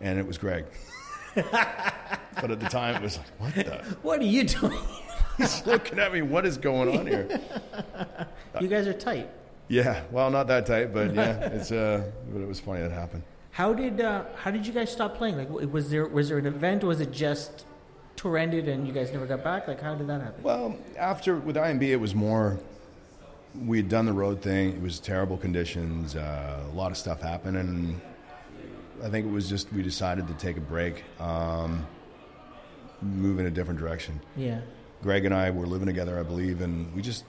[0.00, 0.64] and it was Greg.
[1.34, 3.96] but at the time, it was like, what the?
[4.02, 4.78] What are you doing?
[5.36, 6.22] He's looking at me.
[6.22, 7.40] What is going on here?
[8.60, 9.28] you guys are tight.
[9.66, 13.22] Yeah, well, not that tight, but yeah, it's uh, but it was funny that happened.
[13.50, 15.36] How did uh, how did you guys stop playing?
[15.38, 17.64] Like, was there was there an event, or was it just
[18.16, 19.66] tour ended and you guys never got back?
[19.68, 20.42] Like, how did that happen?
[20.42, 22.58] Well, after with INB, it was more.
[23.54, 24.70] We had done the road thing.
[24.70, 26.16] It was terrible conditions.
[26.16, 28.00] Uh, a lot of stuff happened, and
[29.02, 31.86] I think it was just we decided to take a break, um,
[33.00, 34.20] move in a different direction.
[34.36, 34.60] Yeah.
[35.02, 37.24] Greg and I were living together, I believe, and we just.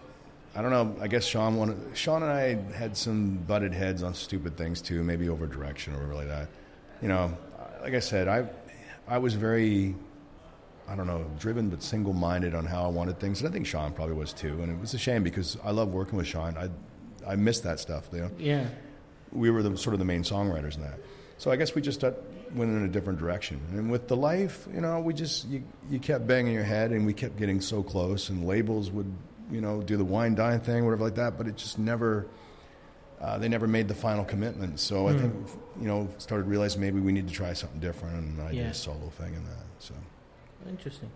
[0.57, 0.95] I don't know.
[1.01, 1.77] I guess Sean wanted.
[1.95, 5.97] Sean and I had some butted heads on stupid things too, maybe over direction or
[5.97, 6.47] whatever like that.
[7.01, 7.37] You know,
[7.81, 8.47] like I said, I,
[9.05, 9.95] I was very
[10.87, 13.41] I don't know, driven but single minded on how I wanted things.
[13.41, 14.61] And I think Sean probably was too.
[14.61, 16.55] And it was a shame because I love working with Sean.
[16.57, 16.69] I,
[17.27, 18.07] I missed that stuff.
[18.13, 18.31] You know?
[18.37, 18.67] Yeah.
[19.31, 20.99] We were the, sort of the main songwriters in that.
[21.37, 22.11] So I guess we just uh,
[22.53, 23.59] went in a different direction.
[23.71, 27.05] And with the life, you know, we just, you, you kept banging your head and
[27.05, 28.29] we kept getting so close.
[28.29, 29.11] And labels would,
[29.51, 31.37] you know, do the wine dine thing, whatever like that.
[31.37, 32.27] But it just never,
[33.19, 34.79] uh, they never made the final commitment.
[34.79, 35.33] So I think,
[35.81, 38.15] you know, started realizing maybe we need to try something different.
[38.17, 39.65] And I did a solo thing in that.
[39.79, 39.95] So.
[40.67, 41.09] Interesting.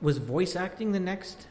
[0.00, 1.46] Was voice acting the next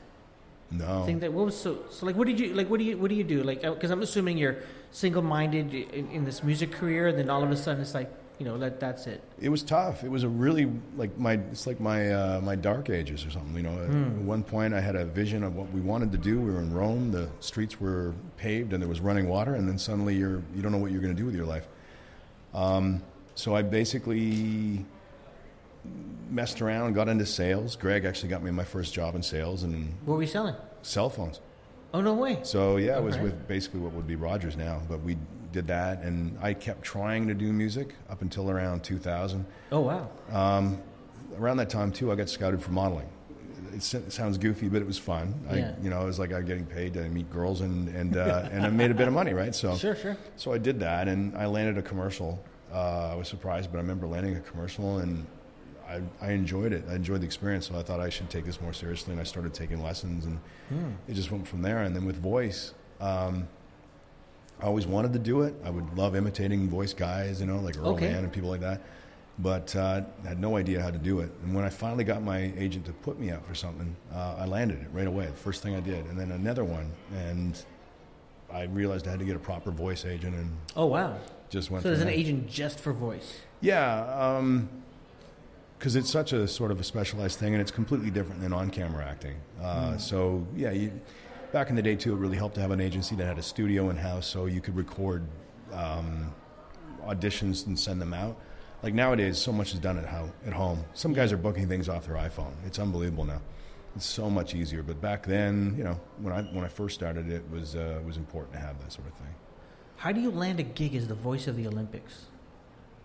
[0.71, 1.03] No.
[1.05, 3.09] thing that what was so so like what did you like what do you what
[3.09, 4.57] do you do like because I'm assuming you're
[4.91, 8.09] single minded in, in this music career and then all of a sudden it's like
[8.37, 10.03] you know that that's it It was tough.
[10.03, 13.55] It was a really like my it's like my uh, my dark ages or something.
[13.55, 13.89] You know, at
[14.35, 16.39] one point I had a vision of what we wanted to do.
[16.39, 17.11] We were in Rome.
[17.11, 19.55] The streets were paved and there was running water.
[19.55, 21.67] And then suddenly you're you don't know what you're going to do with your life.
[22.53, 23.01] Um,
[23.35, 24.85] so I basically
[26.29, 27.75] messed around, got into sales.
[27.75, 31.09] Greg actually got me my first job in sales and what were you selling cell
[31.09, 31.41] phones.
[31.93, 34.81] oh no way So yeah, it was with basically what would be Rogers now.
[34.89, 35.17] But we
[35.51, 40.09] did that, and I kept trying to do music up until around 2000 oh wow
[41.37, 43.07] around that time too, I got scouted for modeling.
[43.73, 45.33] It, it sounds goofy, but it was fun.
[45.53, 45.73] Yeah.
[45.77, 48.47] I, you know, it was like I'm getting paid to meet girls and and uh,
[48.51, 49.53] and I made a bit of money, right?
[49.53, 52.43] So sure sure so I did that, and I landed a commercial.
[52.73, 55.25] Uh, I was surprised, but I remember landing a commercial, and
[55.87, 56.83] I, I enjoyed it.
[56.89, 59.23] I enjoyed the experience, so I thought I should take this more seriously, and I
[59.23, 60.91] started taking lessons, and Hmm.
[61.07, 61.79] it just went from there.
[61.83, 63.47] And then with voice, um,
[64.59, 65.53] I always wanted to do it.
[65.63, 68.11] I would love imitating voice guys, you know, like Earl Okay.
[68.11, 68.81] Mann and people like that.
[69.39, 71.29] but uh, had no idea how to do it.
[71.43, 74.45] And when I finally got my agent to put me up for something, uh, I
[74.45, 75.27] landed it right away.
[75.27, 77.63] The first thing I did, and then another one, and
[78.51, 81.17] I realized I had to get a proper voice agent, and Oh wow.
[81.51, 81.83] just went.
[81.83, 82.15] So there's an there.
[82.15, 83.41] agent just for voice.
[83.61, 84.39] Yeah,
[85.77, 89.05] because it's such a sort of a specialized thing, and it's completely different than on-camera
[89.05, 89.35] acting.
[89.61, 90.91] Uh, So yeah, you,
[91.51, 93.43] back in the day too, it really helped to have an agency that had a
[93.43, 95.23] studio in house, so you could record
[95.73, 96.33] um,
[97.05, 98.37] auditions and send them out.
[98.83, 100.85] Like nowadays, so much is done at, how, at home.
[100.93, 102.53] Some guys are booking things off their iPhone.
[102.65, 103.41] It's unbelievable now.
[103.95, 104.83] It's so much easier.
[104.83, 108.17] But back then, you know, when I when I first started, it was uh, was
[108.17, 109.33] important to have that sort of thing.
[109.95, 112.27] How do you land a gig as the voice of the Olympics?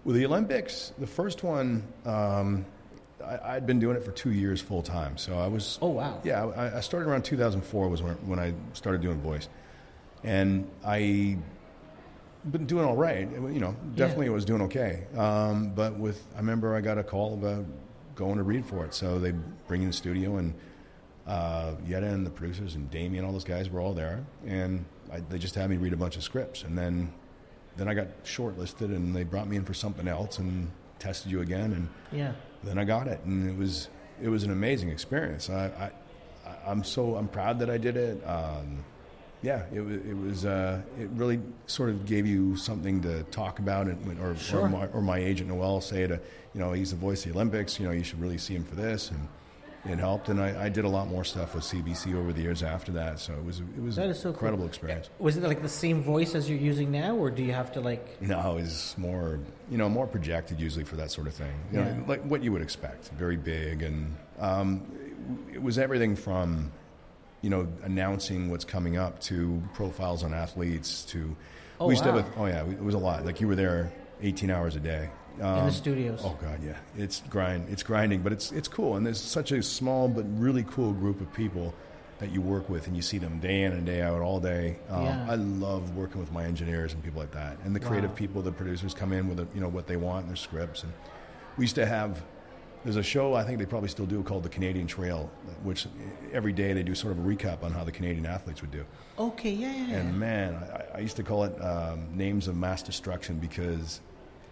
[0.04, 2.66] Well, the Olympics, the first one, um,
[3.24, 5.16] I, I'd been doing it for two years full time.
[5.16, 5.78] So I was.
[5.80, 6.20] Oh wow.
[6.24, 9.48] Yeah, I, I started around 2004 was when, when I started doing voice,
[10.24, 11.38] and I
[12.50, 13.30] been doing all right.
[13.30, 15.04] You know, definitely it was doing okay.
[15.16, 17.64] Um, but with, I remember I got a call about
[18.16, 18.94] going to read for it.
[18.94, 19.32] So they
[19.68, 20.54] bring in the studio and
[21.26, 25.20] uh, Yetta and the producers and Damien, all those guys were all there, and I,
[25.20, 27.12] they just had me read a bunch of scripts, and then
[27.76, 31.40] then I got shortlisted, and they brought me in for something else and tested you
[31.40, 32.32] again, and Yeah.
[32.64, 33.88] then I got it, and it was
[34.22, 35.50] it was an amazing experience.
[35.50, 35.90] I, I
[36.66, 38.22] I'm so I'm proud that I did it.
[38.26, 38.84] Um,
[39.42, 43.58] yeah, it was it was uh, it really sort of gave you something to talk
[43.58, 44.60] about, and or Sure.
[44.62, 46.20] or, my, or my agent Noel say to
[46.54, 47.80] you know he's the voice of the Olympics.
[47.80, 49.26] You know you should really see him for this, and
[49.84, 50.28] it helped.
[50.28, 53.18] And I, I did a lot more stuff with CBC over the years after that.
[53.18, 54.30] So it was it was That an so cool.
[54.32, 55.10] incredible experience.
[55.18, 57.80] Was it like the same voice as you're using now, or do you have to
[57.80, 58.20] like?
[58.32, 59.40] No, it's more
[59.70, 61.52] you know more projected usually for that sort of thing.
[61.72, 61.92] You Yeah.
[61.92, 64.82] know, like what you would expect, very big, and um,
[65.50, 66.70] it, it was everything from
[67.42, 71.34] you know announcing what's coming up to profiles on athletes to
[71.80, 73.56] Oh, we used to have a, oh yeah it was a lot like you were
[73.56, 76.20] there 18 hours a day um, In the studios.
[76.24, 79.62] Oh god, yeah, it's grind, it's grinding, but it's it's cool, and there's such a
[79.62, 81.74] small but really cool group of people
[82.18, 84.76] that you work with, and you see them day in and day out, all day.
[84.88, 85.26] Um, Yeah.
[85.28, 88.16] I love working with my engineers and people like that, and the creative Wow.
[88.16, 90.82] people, the producers come in with a, you know what they want in their scripts,
[90.84, 90.92] and
[91.56, 92.22] we used to have.
[92.84, 95.30] There's a show I think they probably still do called the Canadian Trail,
[95.62, 95.86] which
[96.32, 98.84] every day they do sort of a recap on how the Canadian athletes would do.
[99.20, 99.86] Okay, yeah, yeah.
[99.86, 99.96] yeah.
[99.98, 104.00] And man, I, I used to call it um, names of mass destruction because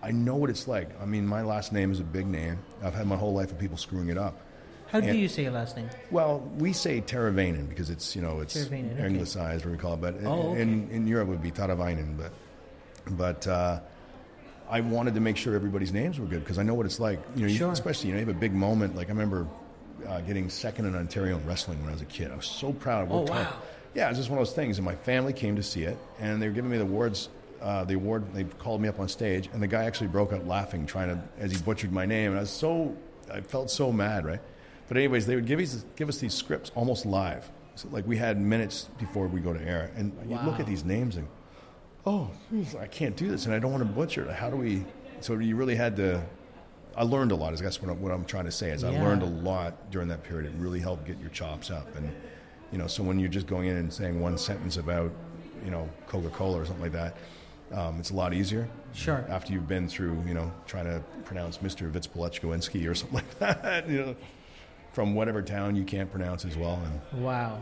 [0.03, 0.89] I know what it's like.
[1.01, 2.59] I mean, my last name is a big name.
[2.83, 4.41] I've had my whole life of people screwing it up.
[4.89, 5.89] How do you say your last name?
[6.11, 8.85] Well, we say Teravainen because it's you know it's okay.
[8.99, 10.01] anglicized, what we call it.
[10.01, 10.63] But Oh, okay.
[10.63, 12.17] in, in Europe it would be Taravainen.
[12.19, 12.33] But
[13.13, 13.81] but uh,
[14.69, 17.21] I wanted to make sure everybody's names were good because I know what it's like.
[17.37, 17.71] You know, you- Sure.
[17.71, 18.97] especially you know, you have a big moment.
[18.97, 19.47] Like I remember
[20.09, 22.33] uh, getting second in Ontario in wrestling when I was a kid.
[22.33, 23.09] I was so proud.
[23.09, 23.47] I Oh, worked hard.
[23.47, 23.57] wow.
[23.95, 24.79] Yeah, it was just one of those things.
[24.79, 27.29] And my family came to see it, and they were giving me the awards.
[27.61, 28.25] Uh, the award.
[28.33, 31.23] They called me up on stage, and the guy actually broke out laughing, trying to
[31.39, 32.31] as he butchered my name.
[32.31, 32.97] And I was so,
[33.31, 34.41] I felt so mad, right?
[34.89, 37.51] But anyways, they would give us give us these scripts almost live.
[37.75, 40.85] So like we had minutes before we go to air, and you look at these
[40.85, 41.29] names and
[42.07, 44.35] oh, geez, I can't do this, and I don't want to butcher it.
[44.35, 44.85] How do we?
[45.21, 46.23] So you really had to.
[46.97, 47.53] I learned a lot.
[47.53, 50.23] Is what I'm, what I'm trying to say is I learned a lot during that
[50.25, 50.53] period.
[50.53, 52.11] It really helped get your chops up, and
[52.73, 55.13] you know, so when you're just going in and saying one sentence about,
[55.65, 57.17] you know, Coca-Cola or something like that,
[57.73, 58.69] um, it's a lot easier.
[58.93, 59.25] Sure.
[59.29, 61.91] After you've been through, you know, trying to pronounce Mr.
[61.91, 64.17] Vitspolechkowinski or something like that, you know,
[64.93, 67.61] from whatever town you can't pronounce as well, and Wow,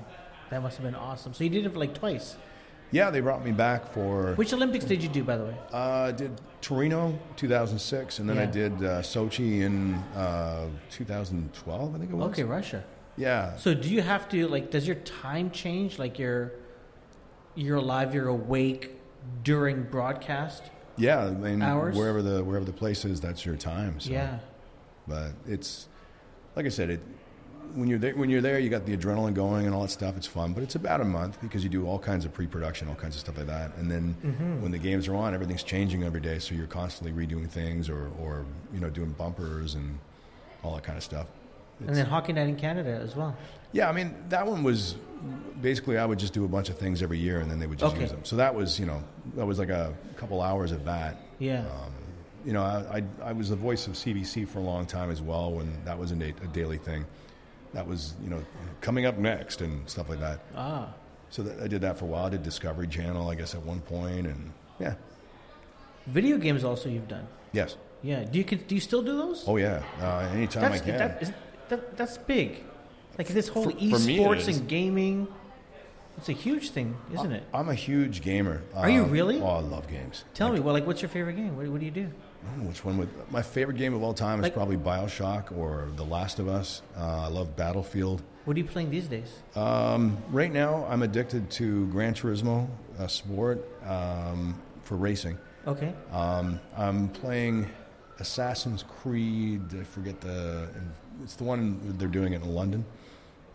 [0.51, 1.35] that must have been awesome.
[1.35, 2.37] So you did it for like twice.
[2.91, 4.33] yeah, they brought me back for.
[4.37, 5.57] Which Olympics did you do, by the way?
[5.73, 5.77] Uh,
[6.09, 12.11] I did Torino 2006, and then I did uh, Sochi in uh, 2012, I think
[12.11, 12.31] it was.
[12.31, 12.83] Okay, Russia.
[13.19, 13.57] Yeah.
[13.59, 14.71] So do you have to like?
[14.71, 15.99] Does your time change?
[15.99, 16.53] Like you're
[17.57, 18.93] you're alive, you're awake
[19.45, 20.65] during broadcast.
[20.97, 21.97] Yeah, I mean, Hours?
[21.97, 24.01] wherever the wherever the place is, that's your time.
[24.01, 24.11] So.
[24.11, 24.39] Yeah.
[25.07, 25.89] But it's
[26.57, 27.01] like I said, it
[27.75, 30.17] when you're there, when you're there, you got the adrenaline going and all that stuff.
[30.17, 32.95] It's fun, but it's about a month because you do all kinds of pre-production, all
[32.95, 33.77] kinds of stuff like that.
[33.77, 34.63] And then Mm-hmm.
[34.63, 38.11] when the games are on, everything's changing every day, so you're constantly redoing things or,
[38.21, 39.99] or you know doing bumpers and
[40.65, 41.27] all that kind of stuff.
[41.87, 43.37] And then Hockey Night in Canada as well.
[43.73, 44.97] Yeah, I mean that one was
[45.61, 47.79] basically I would just do a bunch of things every year and then they would
[47.79, 48.03] just Okay.
[48.03, 48.25] use them.
[48.25, 49.03] So that was you know
[49.37, 51.17] that was like a couple hours of that.
[51.39, 51.61] Yeah.
[51.61, 51.93] Um,
[52.45, 55.21] you know, I, I I was the voice of CBC for a long time as
[55.21, 57.05] well when that was a, a daily thing.
[57.75, 58.43] That was you know
[58.81, 60.41] coming up next and stuff like that.
[60.57, 60.89] ah.
[61.31, 62.25] So that, I did that for a while.
[62.25, 64.95] I did Discovery Channel, I guess, at one point, and yeah,
[66.07, 67.27] Video games also you've done.
[67.53, 68.25] yes, Yeah.
[68.25, 69.45] Do you do you still do those?
[69.47, 70.97] oh yeah, uh, anytime that's I can.
[70.99, 71.33] that, is,
[71.69, 72.65] that, that's big.
[73.19, 74.59] Like this whole For- for esports is.
[74.59, 75.29] and gaming.
[76.17, 77.45] It's a huge thing, isn't it?
[77.55, 78.63] I'm a huge gamer.
[78.75, 79.41] Are you Um, really?
[79.41, 80.25] Oh, I love games.
[80.35, 81.57] Tell me, well, like, what's your favorite game?
[81.57, 82.09] What, what do you do?
[82.45, 83.09] I which one would.
[83.31, 86.83] My favorite game of all time is Like- probably Bioshock or The Last of Us.
[86.97, 88.23] Uh, I love Battlefield.
[88.47, 89.33] What are you playing these days?
[89.55, 92.67] Um, right now, I'm addicted to Gran Turismo,
[92.99, 95.39] a sport um, for racing.
[95.69, 95.93] Okay.
[96.11, 97.69] Um, I'm playing
[98.19, 99.63] Assassin's Creed.
[99.79, 100.69] I forget the.
[101.23, 102.85] It's the one they're doing it in London.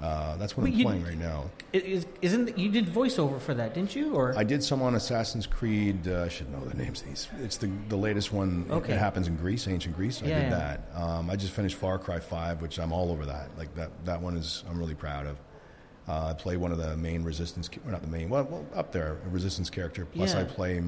[0.02, 1.46] Uh, that's what Wait, I'm you- playing right now.
[1.72, 4.14] Is, isn't you did voiceover for that, didn't you?
[4.16, 6.08] Or I did some on Assassin's Creed.
[6.08, 7.30] Uh, I should know the names of these.
[7.40, 8.66] It's the the latest one.
[8.70, 8.94] Okay.
[8.94, 10.22] It happens in Greece, ancient Greece.
[10.22, 10.78] I Yeah, did yeah.
[10.94, 11.02] that.
[11.02, 13.50] Um, I just finished Far Cry Five, which I'm all over that.
[13.58, 13.92] Like that.
[14.06, 15.38] That one is I'm really proud of.
[16.06, 17.70] Uh, I play one of the main resistance.
[17.86, 18.30] Not the main.
[18.30, 20.06] Well, well up there, a resistance character.
[20.06, 20.42] Plus, Yeah.
[20.42, 20.84] I play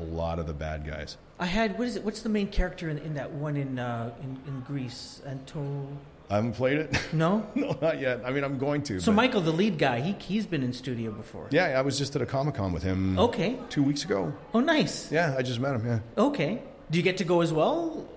[0.00, 1.16] a lot of the bad guys.
[1.38, 2.04] I had what is it?
[2.04, 5.20] What's the main character in, in that one in uh, in, in Greece?
[5.26, 5.86] Anto?
[6.28, 6.98] I haven't played it.
[7.12, 7.46] No.
[7.54, 8.22] no, not yet.
[8.24, 9.00] I mean, I'm going to.
[9.00, 11.46] So but- Michael, the lead guy, he he's been in studio before.
[11.50, 13.18] Yeah, I was just at a Comic Con with him.
[13.18, 13.56] Okay.
[13.68, 14.32] Two weeks ago.
[14.52, 15.10] Oh, nice.
[15.12, 15.86] Yeah, I just met him.
[15.86, 16.00] Yeah.
[16.24, 16.62] Okay.
[16.90, 18.08] Do you get to go as well,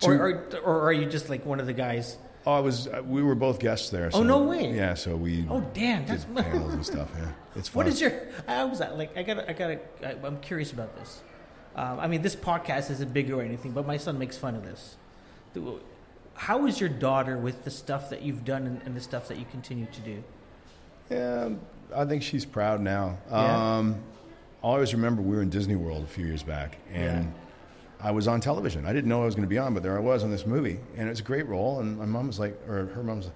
[0.00, 2.16] Two- or, or or are you just like one of the guys?
[2.46, 2.86] Oh, I was.
[2.86, 4.10] uh, We were both guests there.
[4.14, 4.74] Oh, no way.
[4.74, 5.46] Yeah, so we.
[5.50, 7.08] Oh, damn, did that's- panels and stuff.
[7.18, 7.76] Yeah, it's fun.
[7.84, 8.12] What is your?
[8.46, 9.78] I was like, I gotta, I gotta.
[10.04, 11.20] I, I'm curious about this.
[11.76, 14.64] Um, I mean, this podcast isn't big or anything, but my son makes fun of
[14.64, 14.96] this.
[16.34, 19.38] How is your daughter with the stuff that you've done and, and the stuff that
[19.38, 20.22] you continue to do?
[21.10, 21.50] Yeah,
[21.94, 23.18] I think she's proud now.
[23.30, 23.76] Yeah.
[23.78, 23.96] Um,
[24.62, 27.32] I always remember we were in Disney World a few years back, and
[28.00, 28.86] I was on television.
[28.86, 30.46] I didn't know I was going to be on, but there I was in this
[30.46, 31.80] movie, and it was a great role.
[31.80, 33.34] And my mom was like, or her mom was like,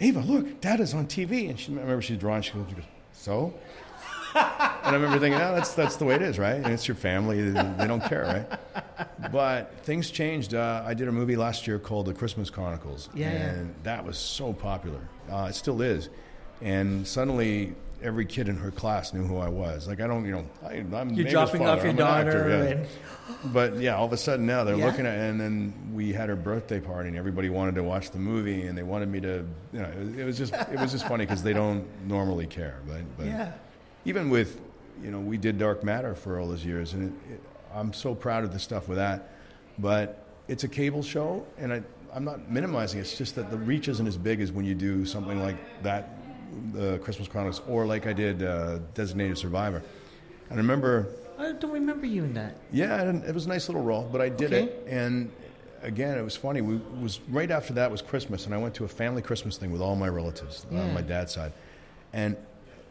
[0.00, 2.42] "Ava, look, Dad is on TV." And she I remember she's drawing.
[2.42, 2.66] She goes,
[3.12, 3.54] "So."
[4.34, 6.56] and I remember thinking, "Oh, that's that's the way it is, right?
[6.56, 10.52] And it's your family; they, they don't care, right?" But things changed.
[10.54, 13.38] Uh, I did a movie last year called The Christmas Chronicles, Yeah, yeah.
[13.50, 15.00] and that was so popular.
[15.30, 16.10] Uh, it still is.
[16.60, 19.88] And suddenly, every kid in her class knew who I was.
[19.88, 21.70] Like I don't, you know, I, I'm You're dropping father.
[21.78, 22.70] off your I'm an actor, daughter, yeah.
[23.42, 24.86] and But yeah, all of a sudden now they're Yeah?
[24.86, 28.18] looking at, and then we had her birthday party, and everybody wanted to watch the
[28.18, 30.92] movie, and they wanted me to, you know, it was, it was just, it was
[30.92, 33.52] just funny because they don't normally care, but, but yeah,
[34.04, 34.60] even with,
[35.02, 37.40] you know, we did Dark Matter for all those years, and it, it,
[37.74, 39.30] I'm so proud of the stuff with that.
[39.78, 41.82] But it's a cable show, and I,
[42.12, 42.98] I'm not minimizing.
[43.00, 46.17] It's just that the reach isn't as big as when you do something like that,
[46.72, 49.82] the Christmas Chronicles, or like I did uh, Designated Survivor.
[50.50, 51.08] And I remember,
[51.38, 52.56] I don't remember you in that.
[52.72, 54.64] yeah, I it was a nice little role, but I did Okay.
[54.64, 55.30] it, and
[55.82, 56.60] again, it was funny.
[56.60, 59.70] We was right after that was Christmas, and I went to a family Christmas thing
[59.72, 60.82] with all my relatives Yeah.
[60.82, 61.52] on my dad's side,
[62.12, 62.36] and.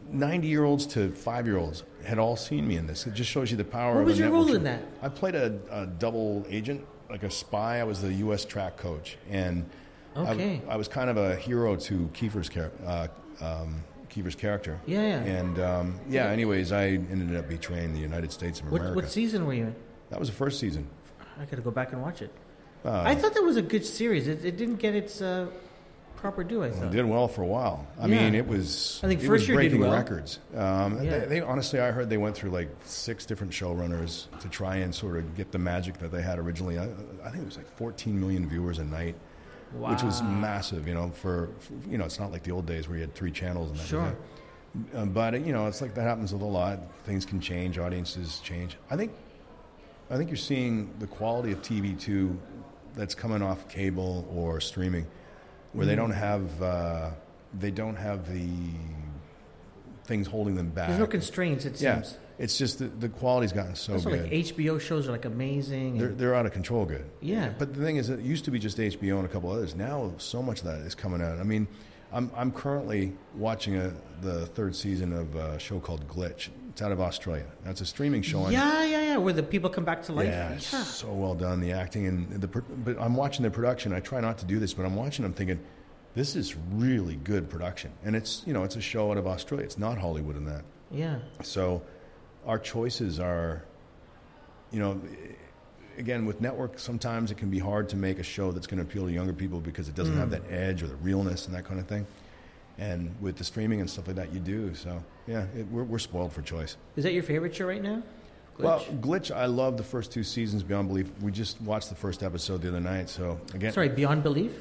[0.09, 3.05] 90 year olds to five year olds had all seen me in this.
[3.07, 4.81] It just shows you the power What of was a your role in that?
[5.01, 7.81] I played a, a double agent, like a spy.
[7.81, 8.45] I was the U.S.
[8.45, 9.65] track coach, and
[10.15, 10.61] I- Okay.
[10.69, 12.49] I, was kind of a hero to Kiefer's,
[12.85, 13.07] uh,
[13.41, 14.79] um, Kiefer's character.
[14.85, 15.23] Yeah, yeah.
[15.23, 18.95] And um, yeah, anyways, I ended up betraying the United States of What, America.
[18.95, 19.75] what season were you in?
[20.09, 20.87] that was the first season.
[21.39, 22.31] I gotta go back and watch it.
[22.85, 24.27] Uh, I thought that was a good series.
[24.27, 25.47] It, it didn't get its uh,
[26.15, 26.63] proper due.
[26.63, 26.85] I It thought.
[26.85, 27.85] It did well for a while.
[27.99, 28.23] I Yeah.
[28.23, 28.99] mean, it was.
[29.03, 29.91] I think first was year did breaking well.
[29.91, 30.39] records.
[30.55, 31.19] Um, Yeah.
[31.19, 34.95] they, they honestly, I heard they went through like six different showrunners to try and
[34.95, 36.79] sort of get the magic that they had originally.
[36.79, 36.85] I,
[37.23, 39.15] I think it was like 14 million viewers a night,
[39.73, 40.87] which was massive.
[40.87, 43.13] You know, for, for you know, it's not like the old days where you had
[43.15, 43.87] three channels and that.
[43.87, 44.15] Sure.
[44.95, 46.79] Uh, but you know, it's like that happens with a lot.
[47.05, 47.77] Things can change.
[47.79, 48.77] Audiences change.
[48.89, 49.11] I think.
[50.09, 52.39] I think you're seeing the quality of TV too,
[52.95, 55.05] that's coming off cable or streaming,
[55.73, 55.97] where they Mm.
[55.97, 57.09] don't have uh,
[57.59, 58.47] they don't have the
[60.05, 60.87] things holding them back.
[60.87, 61.65] There's no constraints.
[61.65, 62.17] It yeah, seems.
[62.39, 64.23] It's just the, the quality's gotten so Also, good.
[64.23, 65.97] like HBO shows are like amazing.
[65.97, 67.05] they're, they're out of control good.
[67.21, 67.53] Yeah.
[67.57, 69.75] But the thing is, it used to be just HBO and a couple others.
[69.75, 71.39] Now, so much of that is coming out.
[71.39, 71.67] I mean,
[72.13, 76.49] I'm, I'm currently watching a, the third season of a show called Glitch.
[76.69, 77.45] It's out of Australia.
[77.65, 78.41] That's a streaming show.
[78.43, 79.17] on- yeah, yeah, yeah.
[79.17, 80.27] Where the people come back to life.
[80.27, 81.59] Yeah, it's so well done.
[81.59, 82.47] The acting and the.
[82.47, 83.93] But I'm watching the production.
[83.93, 85.25] I try not to do this, but I'm watching.
[85.25, 85.59] I'm thinking,
[86.13, 89.65] this is really good production, and it's you know it's a show out of Australia.
[89.65, 90.63] It's not Hollywood in that.
[90.91, 91.17] yeah.
[91.41, 91.81] So,
[92.47, 93.63] our choices are,
[94.71, 94.99] you know,
[95.97, 96.79] again with network.
[96.79, 99.33] Sometimes it can be hard to make a show that's going to appeal to younger
[99.33, 102.07] people because it doesn't have that edge or the realness and that kind of thing.
[102.79, 104.73] And with the streaming and stuff like that, you do.
[104.75, 106.77] So yeah, it, we're, we're spoiled for choice.
[106.95, 108.01] Is that your favorite show right now?
[108.57, 108.63] Glitch?
[108.63, 111.11] Well, Glitch, I love the first two seasons beyond belief.
[111.21, 113.71] We just watched the first episode the other night, so again.
[113.71, 114.51] sorry, Beyond Belief.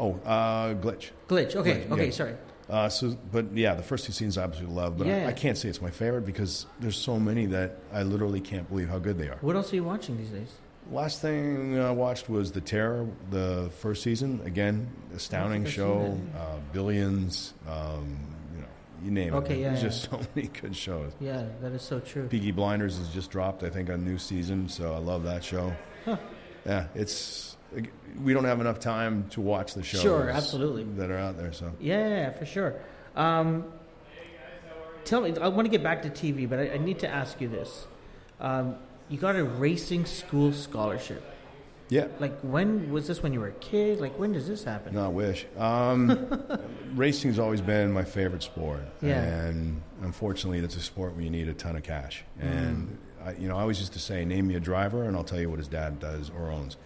[0.00, 1.10] Oh, uh, Glitch.
[1.28, 1.54] Glitch.
[1.56, 1.84] Okay.
[1.84, 2.04] Glitch, okay.
[2.06, 2.10] yeah.
[2.10, 2.34] Sorry.
[2.68, 4.98] Uh, so, but yeah, the first two seasons I absolutely love.
[4.98, 5.24] But Yeah.
[5.26, 8.68] I, I can't say it's my favorite because there's so many that I literally can't
[8.68, 9.38] believe how good they are.
[9.40, 10.52] What else are you watching these days?
[10.90, 14.40] Last thing I watched was The Terror, the first season.
[14.46, 16.18] Again, astounding show.
[16.36, 17.52] Uh, billions.
[17.68, 18.18] Um,
[18.54, 18.66] you know,
[19.04, 19.36] you name it.
[19.38, 19.88] Okay, yeah, There's yeah.
[19.88, 21.12] just so many good shows.
[21.20, 22.26] Yeah, that is so true.
[22.28, 25.74] Peaky Blinders has just dropped, I think, a new season, so I love that show.
[26.06, 26.16] Huh.
[26.64, 27.57] yeah, it's
[28.22, 30.00] we don't have enough time to watch the shows.
[30.02, 30.84] Sure, absolutely.
[30.96, 31.52] that are out there.
[31.52, 32.74] So Yeah, for sure.
[33.16, 33.64] Um,
[35.04, 37.40] tell me, I want to get back to TV, but I, I need to ask
[37.40, 37.86] you this.
[38.40, 38.76] Um,
[39.08, 41.22] you got a racing school scholarship.
[41.88, 44.00] yeah, Like, when was this when you were a kid?
[44.00, 44.94] Like, when does this happen?
[44.94, 45.46] no, I wish.
[45.56, 46.42] Um,
[46.94, 49.22] racing's always been my favorite sport, Yeah.
[49.22, 52.22] and unfortunately, it's a sport where you need a ton of cash.
[52.40, 52.42] Mm.
[52.46, 55.24] And I, you know, I always used to say, "Name me a driver, and I'll
[55.24, 56.76] tell you what his dad does or owns."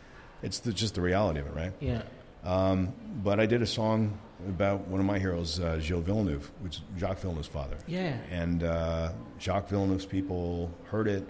[0.43, 1.73] It's the, just the reality of it, right?
[1.81, 2.03] Yeah.
[2.45, 4.19] Um, but I did a song
[4.49, 7.77] about one of my heroes, uh, Gilles Villeneuve, which is Jacques Villeneuve's father.
[7.87, 8.17] Yeah.
[8.31, 11.27] And uh, Jacques Villeneuve's people heard it.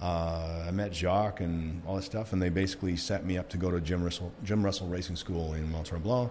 [0.00, 3.56] Uh, I met Jacques and all that stuff, and they basically set me up to
[3.56, 6.30] go to Jim Russell, Jim Russell Racing School in Mont Tremblant.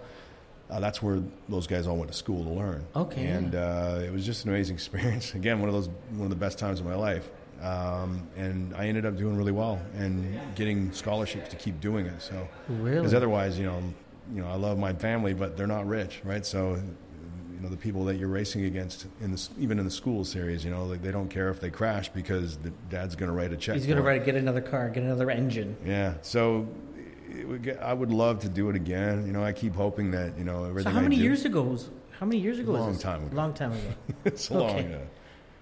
[0.70, 2.86] Uh, that's where those guys all went to school to learn.
[2.95, 5.34] Okay, And uh, it was just an amazing experience.
[5.34, 7.30] Again, one of those one of the best times of my life.
[7.62, 12.22] Um, and I ended up doing really well and getting scholarships to keep doing it.
[12.22, 12.97] So Really?
[12.97, 13.82] because otherwise, you know,
[14.34, 16.45] you know, I love my family, but they're not rich, right?
[16.45, 20.24] So, you know, the people that you're racing against in the even in the school
[20.24, 23.36] series, you know, like they don't care if they crash because the dad's going to
[23.36, 23.76] write a check.
[23.76, 25.76] He's going to write, get another car, get another engine.
[25.84, 26.14] Yeah.
[26.22, 26.68] So,
[27.64, 29.26] get, I would love to do it again.
[29.26, 30.93] You know, I keep hoping that you know So, everything.
[30.93, 31.89] how I many do- years ago was?
[32.20, 33.36] How many years ago Long time ago.
[33.36, 33.93] Long time ago.
[34.26, 34.70] it's long.
[34.76, 34.93] Okay.
[34.93, 34.97] Uh,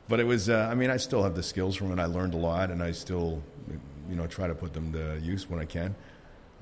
[0.08, 0.50] but it was.
[0.50, 2.00] Uh, I mean, I still have the skills from it.
[2.02, 3.42] I learned a lot, and I still,
[4.10, 5.96] you know, try to put them to use when I can.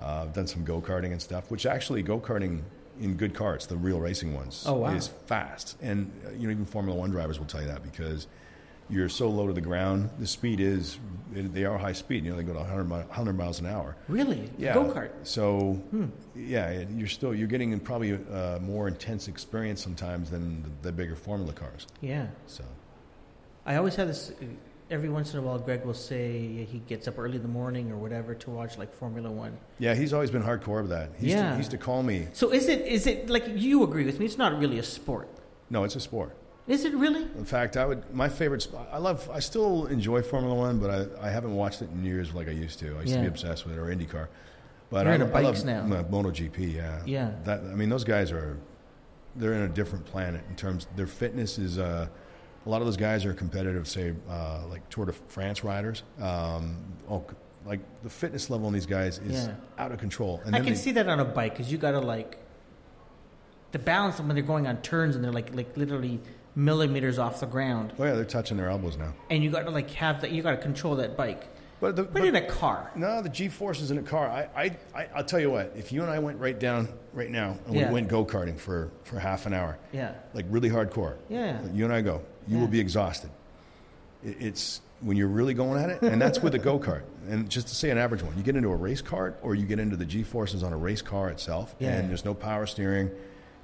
[0.01, 2.61] Uh, I've done some go karting and stuff, which actually go karting
[2.99, 4.89] in good carts, the real racing ones, Oh, wow.
[4.93, 5.77] is fast.
[5.81, 8.27] And uh, you know, even Formula One drivers will tell you that because
[8.89, 10.09] you're so low to the ground.
[10.19, 10.99] The speed is
[11.31, 12.25] they are high speed.
[12.25, 13.95] You know, they go to 100, mi- 100 miles an hour.
[14.09, 14.49] Really?
[14.57, 14.73] Yeah.
[14.75, 15.09] Go kart.
[15.23, 15.81] So,
[16.35, 21.15] yeah, you're still you're getting probably a more intense experience sometimes than the, the bigger
[21.15, 21.87] Formula cars.
[22.01, 22.27] Yeah.
[22.47, 22.63] So.
[23.65, 24.31] I always have this.
[24.31, 24.45] uh,
[24.91, 27.91] Every once in a while, Greg will say he gets up early in the morning
[27.91, 29.57] or whatever to watch like Formula One.
[29.79, 31.09] Yeah, he's always been hardcore with that.
[31.17, 31.51] He used, to, Yeah.
[31.53, 32.27] he used to call me.
[32.33, 34.25] So is it is it like you agree with me?
[34.25, 35.29] It's not really a sport.
[35.71, 36.35] No, it's a sport.
[36.67, 37.23] Is it really?
[37.23, 38.13] In fact, I would.
[38.13, 38.67] My favorite.
[38.91, 39.27] I love.
[39.33, 42.51] I still enjoy Formula One, but I, I haven't watched it in years like I
[42.51, 42.95] used to.
[42.97, 44.27] I used to be obsessed with it or IndyCar.
[44.91, 46.03] But You're I, into I bikes love now.
[46.03, 46.75] MotoGP.
[46.75, 47.01] Yeah.
[47.05, 47.31] Yeah.
[47.45, 48.59] That I mean, those guys are.
[49.37, 50.85] They're in a different planet in terms.
[50.95, 51.79] Their fitness is.
[51.79, 52.07] Uh,
[52.65, 56.03] a lot of those guys are competitive, say, uh, like Tour de France riders.
[56.21, 56.77] Um,
[57.09, 57.23] oh,
[57.65, 59.53] like the fitness level in these guys is Yeah.
[59.77, 60.41] out of control.
[60.45, 62.37] And I can they- see that on a bike because you got to like
[63.71, 66.19] the balance when they're going on turns and they're like like literally
[66.55, 69.13] millimeters off the ground, Oh yeah, they're touching their elbows now.
[69.31, 70.31] and you got to like have that.
[70.31, 71.47] You got to control that bike.
[71.79, 74.29] But, the, But, but in a car, no, the G forces in a car.
[74.29, 75.73] I, I, I, I'll tell you what.
[75.75, 77.87] If you and I went right down right now and Yeah.
[77.87, 81.15] we went go karting for, for half an hour, yeah, like really hardcore.
[81.27, 81.59] Yeah.
[81.61, 82.61] like you and I go, you Yeah.
[82.61, 83.29] will be exhausted.
[84.23, 87.03] It, it's when you're really going at it, and that's with a go kart.
[87.29, 89.65] And just to say an average one, you get into a race cart or you
[89.65, 91.91] get into the G forces on a race car itself, Yeah.
[91.91, 93.09] and there's no power steering.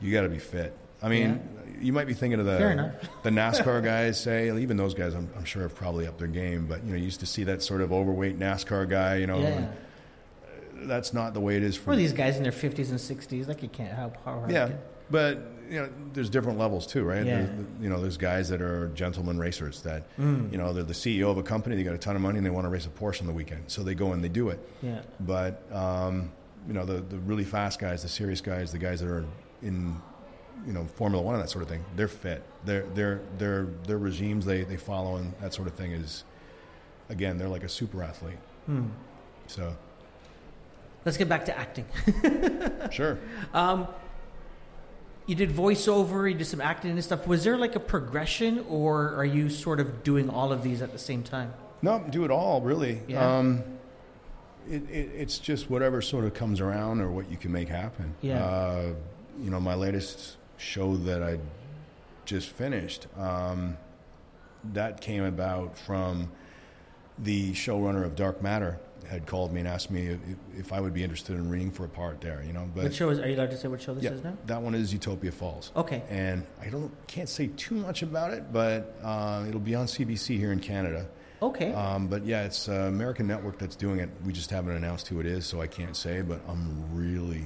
[0.01, 0.73] You got to be fit.
[1.01, 1.41] I mean,
[1.80, 4.19] you might be thinking of the the NASCAR guys.
[4.19, 6.65] Say even those guys, I'm, I'm sure have probably upped their game.
[6.67, 9.15] But you know, you used to see that sort of overweight NASCAR guy.
[9.15, 9.47] You know, yeah.
[9.47, 12.91] and uh, that's not the way it is for Or these guys in their fifties
[12.91, 14.51] and sixties, like you can't how how hard.
[14.51, 14.77] yeah, can-
[15.12, 15.39] but
[15.70, 17.24] you know, there's different levels too, right?
[17.26, 17.41] Yeah.
[17.43, 17.49] There's,
[17.80, 20.51] you know, there's guys that are gentlemen racers that, Mm.
[20.51, 22.45] you know, they're the CEO of a company, they got a ton of money, and
[22.45, 24.49] they want to race a Porsche on the weekend, so they go and they do
[24.49, 24.60] it.
[24.82, 25.01] yeah.
[25.20, 26.32] But um,
[26.68, 29.26] you know, the the really fast guys, the serious guys, the guys that are
[29.62, 29.95] in,
[30.66, 32.41] you know, Formula One and that sort of thing, they're fit.
[32.66, 36.24] Their their their their regimes they they follow and that sort of thing is,
[37.10, 38.39] again, they're like a super athlete.
[38.66, 38.88] Hmm.
[39.45, 39.76] So
[41.05, 41.86] Let's get back to acting.
[42.91, 43.18] sure.
[43.53, 43.88] Um,
[45.30, 47.27] you did voiceover, you did some acting and stuff.
[47.27, 50.91] Was there like a progression, or are you sort of doing all of these at
[50.91, 51.53] the same time?
[51.84, 53.03] No, do it all, really.
[53.07, 53.38] Yeah.
[53.38, 53.63] Um,
[54.67, 58.15] it, it, it's just whatever sort of comes around or what you can make happen.
[58.21, 58.43] Yeah.
[58.43, 58.93] Uh,
[59.39, 61.38] you know, my latest show that I
[62.25, 63.77] just finished, um,
[64.73, 66.32] that came about from
[67.19, 68.80] the showrunner of Dark Matter
[69.10, 70.20] had called me and asked me if,
[70.55, 72.43] if I would be interested in reading for a part there.
[72.45, 73.20] You know, but what show is?
[73.20, 74.38] Are you allowed to say what show this yeah, is now?
[74.45, 75.72] that one is Utopia Falls.
[75.76, 76.03] Okay.
[76.10, 80.38] And I don't can't say too much about it, but uh, it'll be on CBC
[80.38, 81.07] here in Canada.
[81.41, 81.74] Okay.
[81.74, 84.10] Um, but yeah, it's uh, American Network that's doing it.
[84.26, 86.22] We just haven't announced who it is, so I can't say.
[86.22, 87.43] But I'm really,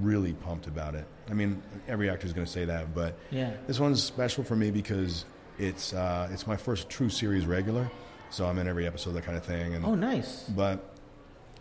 [0.00, 1.06] really pumped about it.
[1.28, 3.52] I mean, every actor's going to say that, but yeah.
[3.66, 5.24] this one's special for me because
[5.58, 7.90] it's uh, it's my first true series regular.
[8.30, 9.74] So I'm in every episode, that kind of thing.
[9.74, 10.44] And Oh, nice.
[10.54, 10.94] but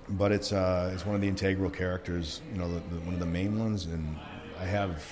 [0.09, 3.20] but it's uh, it's one of the integral characters, you know, the, the, one of
[3.20, 4.18] the main ones, and
[4.59, 5.03] I have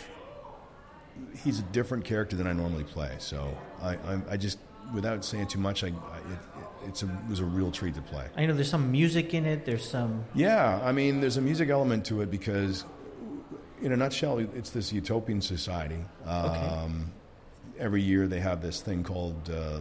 [1.43, 3.11] he's a different character than I normally play.
[3.19, 4.59] So I I, I just
[4.93, 6.39] without saying too much, I, I, it,
[6.87, 8.27] it's a, it was a real treat to play.
[8.37, 9.65] I know there's some music in it.
[9.65, 10.23] There's some.
[10.35, 12.85] Yeah, I mean, there's a music element to it because,
[13.81, 15.99] in a nutshell, it's this utopian society.
[16.25, 17.11] Um,
[17.77, 19.79] Every year they have this thing called uh,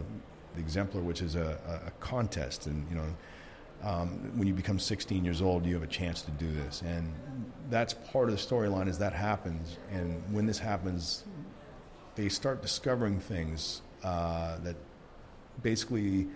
[0.55, 3.05] the Exemplar, which is a, a, contest, and you know,
[3.83, 7.11] um, when you become 16 years old, you have a chance to do this, and
[7.69, 8.87] that's part of the storyline.
[8.87, 11.23] Is that happens, and when this happens,
[12.15, 14.75] they start discovering things uh, that
[15.61, 16.27] basically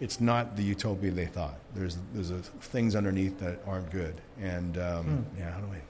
[0.00, 1.58] it's not the utopia they thought.
[1.74, 5.80] There's there's a, things underneath that aren't good, and um, yeah, how do I?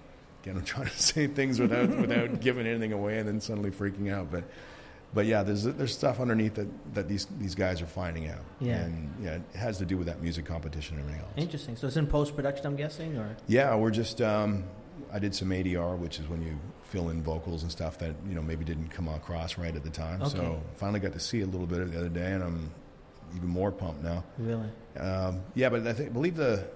[0.42, 4.12] Again, I'm trying to say things without without giving anything away, and then suddenly freaking
[4.12, 4.30] out.
[4.30, 4.44] But
[5.14, 8.82] but yeah, there's there's stuff underneath that, that these these guys are finding out, Yeah.
[8.84, 11.32] and yeah, it has to do with that music competition and everything else.
[11.36, 11.76] Interesting.
[11.76, 14.20] So it's in post production, I'm guessing, or Yeah, we're just.
[14.20, 14.64] Um,
[15.12, 18.34] I did some ADR, which is when you fill in vocals and stuff that you
[18.34, 20.20] know maybe didn't come across right at the time.
[20.22, 20.30] Okay.
[20.36, 22.70] So finally got to see a little bit of it the other day, and I'm
[23.36, 24.24] even more pumped now.
[24.38, 24.68] really?
[24.98, 26.66] Um, yeah, but I think believe the,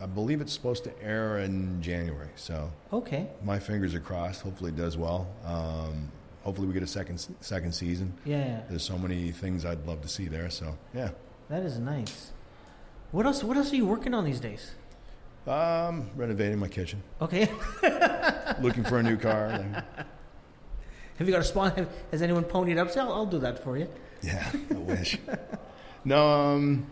[0.00, 2.30] I believe it's supposed to air in January.
[2.36, 3.28] So Okay.
[3.44, 4.40] my fingers are crossed.
[4.42, 5.28] Hopefully it does well.
[5.44, 6.10] Um,
[6.48, 8.14] hopefully we get a second second season.
[8.24, 8.60] Yeah, yeah.
[8.70, 10.48] There's so many things I'd love to see there.
[10.48, 11.10] So yeah,
[11.50, 12.32] That is nice.
[13.12, 13.44] What else?
[13.44, 14.72] What else are you working on these days?
[15.46, 17.48] um, renovating my kitchen, Okay.
[18.60, 19.48] looking for a new car.
[21.18, 21.86] Have you got a spawn?
[22.12, 22.90] Has anyone ponied up?
[22.90, 23.88] Say, I'll, I'll do that for you.
[24.22, 25.18] Yeah, I wish.
[26.04, 26.86] no, um,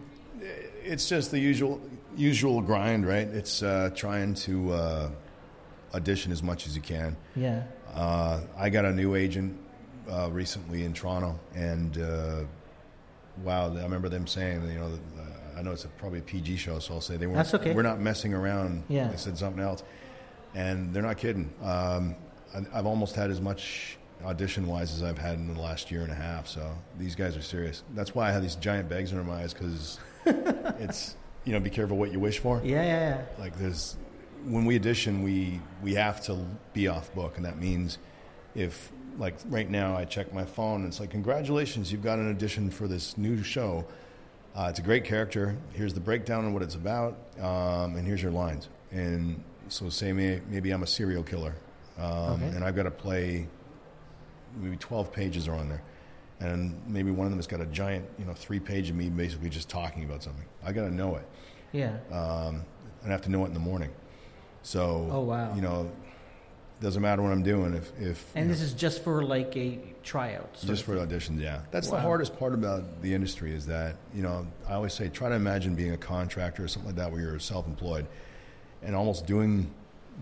[0.84, 1.80] it's just the usual
[2.16, 3.28] usual grind, right?
[3.28, 5.10] It's uh, trying to uh,
[5.94, 7.16] audition as much as you can.
[7.34, 7.62] Yeah.
[7.96, 9.58] Uh, I got a new agent
[10.10, 12.42] uh, recently in Toronto, and uh,
[13.42, 16.56] wow, I remember them saying, you know, uh, I know it's a, probably a PG
[16.56, 17.38] show, so I'll say they weren't.
[17.38, 17.72] That's okay.
[17.72, 18.84] We're not messing around.
[18.88, 19.08] Yeah.
[19.08, 19.82] They said something else,
[20.54, 21.50] and they're not kidding.
[21.62, 22.14] Um,
[22.54, 26.02] I, I've almost had as much audition wise as I've had in the last year
[26.02, 26.46] and a half.
[26.46, 27.82] So these guys are serious.
[27.94, 31.70] That's why I have these giant bags under my eyes because it's you know be
[31.70, 32.60] careful what you wish for.
[32.64, 33.22] Yeah, yeah, yeah.
[33.38, 33.96] Like there's
[34.48, 36.38] when we audition, we we have to
[36.72, 37.98] be off book, and that means
[38.54, 42.30] if like right now I check my phone, and it's like congratulations, you've got an
[42.30, 43.84] audition for this new show.
[44.54, 45.56] Uh, it's a great character.
[45.72, 48.68] Here's the breakdown on what it's about, um, and here's your lines.
[48.90, 51.54] And so say may, maybe I'm a serial killer,
[51.98, 52.46] um, Okay.
[52.48, 53.46] and I've got to play
[54.58, 55.82] maybe 12 pages are on there.
[56.40, 59.08] And maybe one of them has got a giant, you know, three page of me
[59.10, 60.44] basically just talking about something.
[60.64, 61.26] I got to know it
[61.72, 61.96] Yeah.
[62.12, 62.62] um,
[63.02, 63.90] and I have to know it in the morning.
[64.66, 65.54] So, Oh, wow.
[65.54, 65.88] you know,
[66.80, 69.78] doesn't matter what I'm doing if, if And this know, is just for like a
[70.02, 70.58] tryout.
[70.66, 71.40] just for auditions.
[71.40, 75.08] Yeah, that's the hardest part about the industry is that you know I always say
[75.08, 78.06] try to imagine being a contractor or something like that where you're self-employed
[78.82, 79.70] and almost doing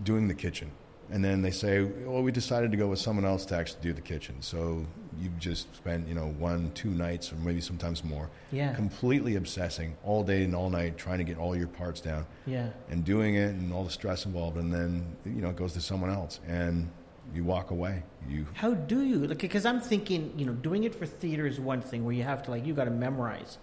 [0.03, 0.69] doing the kitchen.
[1.11, 3.93] And then they say, well, we decided to go with someone else to actually do
[3.93, 4.35] the kitchen.
[4.41, 4.85] So
[5.21, 8.73] you've just spent, you know, one, two nights, or maybe sometimes more, Yeah.
[8.73, 12.25] completely obsessing all day and all night, trying to get all your parts down.
[12.47, 12.69] Yeah.
[12.89, 15.81] and doing it and all the stress involved and then you know it goes to
[15.81, 16.89] someone else and
[17.33, 19.25] you walk away you How do you?
[19.27, 22.23] Like, because I'm thinking, you know, doing it for theater is one thing where you
[22.23, 23.57] have to like you got to memorize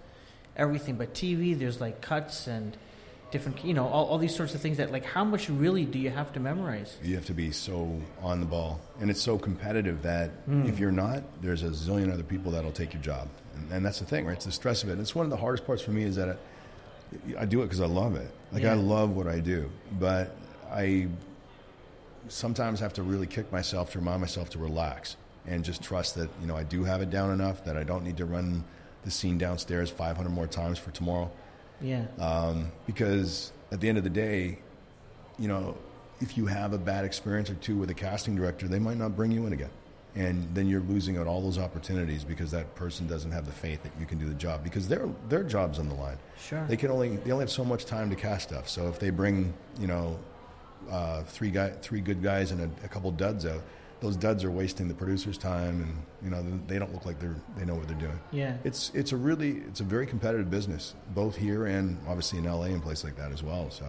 [0.56, 2.76] everything, but TV there's like cuts and
[3.32, 5.98] different, you know, all, all these sorts of things that like how much really do
[5.98, 6.96] you have to memorize?
[7.02, 8.80] you have to be so on the ball.
[9.00, 10.66] And it's so competitive that hmm.
[10.66, 13.28] if you're not there's a zillion other people that'll take your job.
[13.56, 14.36] And, and that's the thing right?
[14.36, 14.92] It's the stress of it.
[14.92, 16.38] And it's one of the hardest parts for me is that it,
[17.38, 18.30] I do it because I love it.
[18.52, 18.72] Like Yeah.
[18.72, 19.70] I love what I do.
[19.98, 20.36] But
[20.70, 21.08] I
[22.28, 25.16] sometimes have to really kick myself to remind myself to relax
[25.46, 28.04] and just trust that you know I do have it down enough that I don't
[28.04, 28.62] need to run
[29.04, 31.30] the scene downstairs 500 more times for tomorrow
[31.82, 32.06] Yeah.
[32.18, 34.58] um, because at the end of the day,
[35.38, 35.76] you know,
[36.20, 39.16] if you have a bad experience or two with a casting director, they might not
[39.16, 39.70] bring you in again.
[40.14, 43.82] And then you're losing out all those opportunities because that person doesn't have the faith
[43.82, 46.18] that you can do the job because their their job's on the line.
[46.38, 46.64] Sure.
[46.68, 48.68] They can only they only have so much time to cast stuff.
[48.68, 50.18] So if they bring you know
[50.90, 53.62] uh, three guy three good guys and a, a couple duds out,
[54.02, 57.36] those duds are wasting the producer's time, and you know they don't look like they're
[57.56, 58.18] they know what they're doing.
[58.32, 58.56] Yeah.
[58.64, 62.64] It's it's a really it's a very competitive business, both here and obviously in LA
[62.64, 63.70] and places like that as well.
[63.70, 63.86] So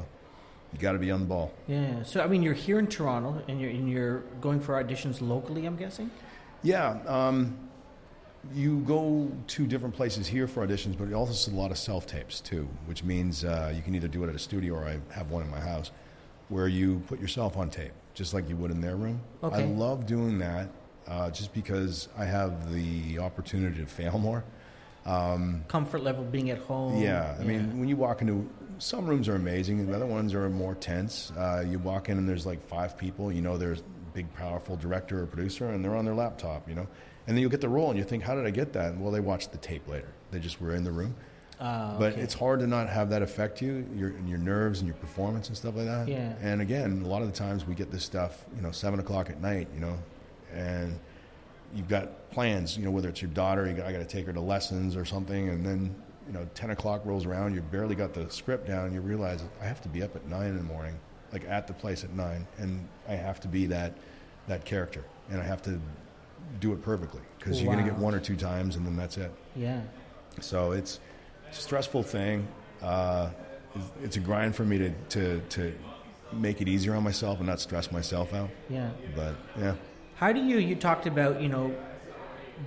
[0.71, 1.51] you got to be on the ball.
[1.67, 2.03] Yeah.
[2.03, 5.65] So I mean, you're here in Toronto, and you're and you're going for auditions locally.
[5.65, 6.11] I'm guessing.
[6.61, 7.57] Yeah, um,
[8.53, 12.05] you go to different places here for auditions, but it also a lot of self
[12.05, 14.99] tapes too, which means uh, you can either do it at a studio or I
[15.11, 15.91] have one in my house,
[16.53, 19.19] where you put yourself on tape, just like you would in their room.
[19.41, 20.69] I love doing that,
[21.07, 24.43] uh, just because I have the opportunity to fail more.
[25.67, 27.01] Comfort level, being at home.
[27.01, 28.47] Yeah, I mean, when you walk into
[28.77, 31.31] some rooms are amazing, the other ones are more tense.
[31.35, 33.31] Uh, you walk in and there's like five people.
[33.31, 33.83] You know, there's a
[34.13, 36.69] big, powerful director or producer, and they're on their laptop.
[36.69, 36.87] You know,
[37.27, 38.95] And then you'll get the role and you think, how did I get that?
[38.97, 40.09] Well, they watched the tape later.
[40.31, 41.15] They just were in the room.
[41.59, 42.21] Uh, But okay.
[42.21, 45.57] it's hard to not have that affect you, your your nerves and your performance and
[45.57, 46.07] stuff like that.
[46.07, 46.33] Yeah.
[46.41, 49.29] And again, a lot of the times we get this stuff, you know, seven o'clock
[49.29, 49.97] at night, you know,
[50.53, 50.99] and
[51.75, 54.25] you've got plans, you know, whether it's your daughter, you got, I got to take
[54.25, 55.95] her to lessons or something, and then
[56.27, 59.65] you know, ten o'clock rolls around, you barely got the script down, you realize I
[59.65, 60.97] have to be up at nine in the morning,
[61.33, 63.93] like at the place at nine, and I have to be that
[64.47, 65.79] that character, and I have to
[66.59, 69.17] do it perfectly because you're going to get one or two times, and then that's
[69.17, 69.31] it.
[69.55, 69.81] yeah.
[70.41, 70.99] So it's
[71.53, 72.47] stressful thing.
[72.81, 73.29] Uh,
[73.99, 75.73] it's- a grind for me to, to, to
[76.31, 78.49] make it easier on myself and not stress myself out.
[78.69, 78.89] Yeah.
[79.15, 79.75] But yeah,
[80.15, 80.57] How do you?
[80.57, 81.75] You talked about you know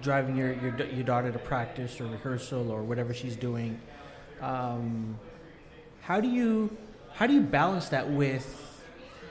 [0.02, 3.80] driving your your, your daughter to practice or rehearsal or whatever she's doing.
[4.40, 5.18] Um,
[6.02, 6.76] how do you
[7.14, 8.62] how do you balance that with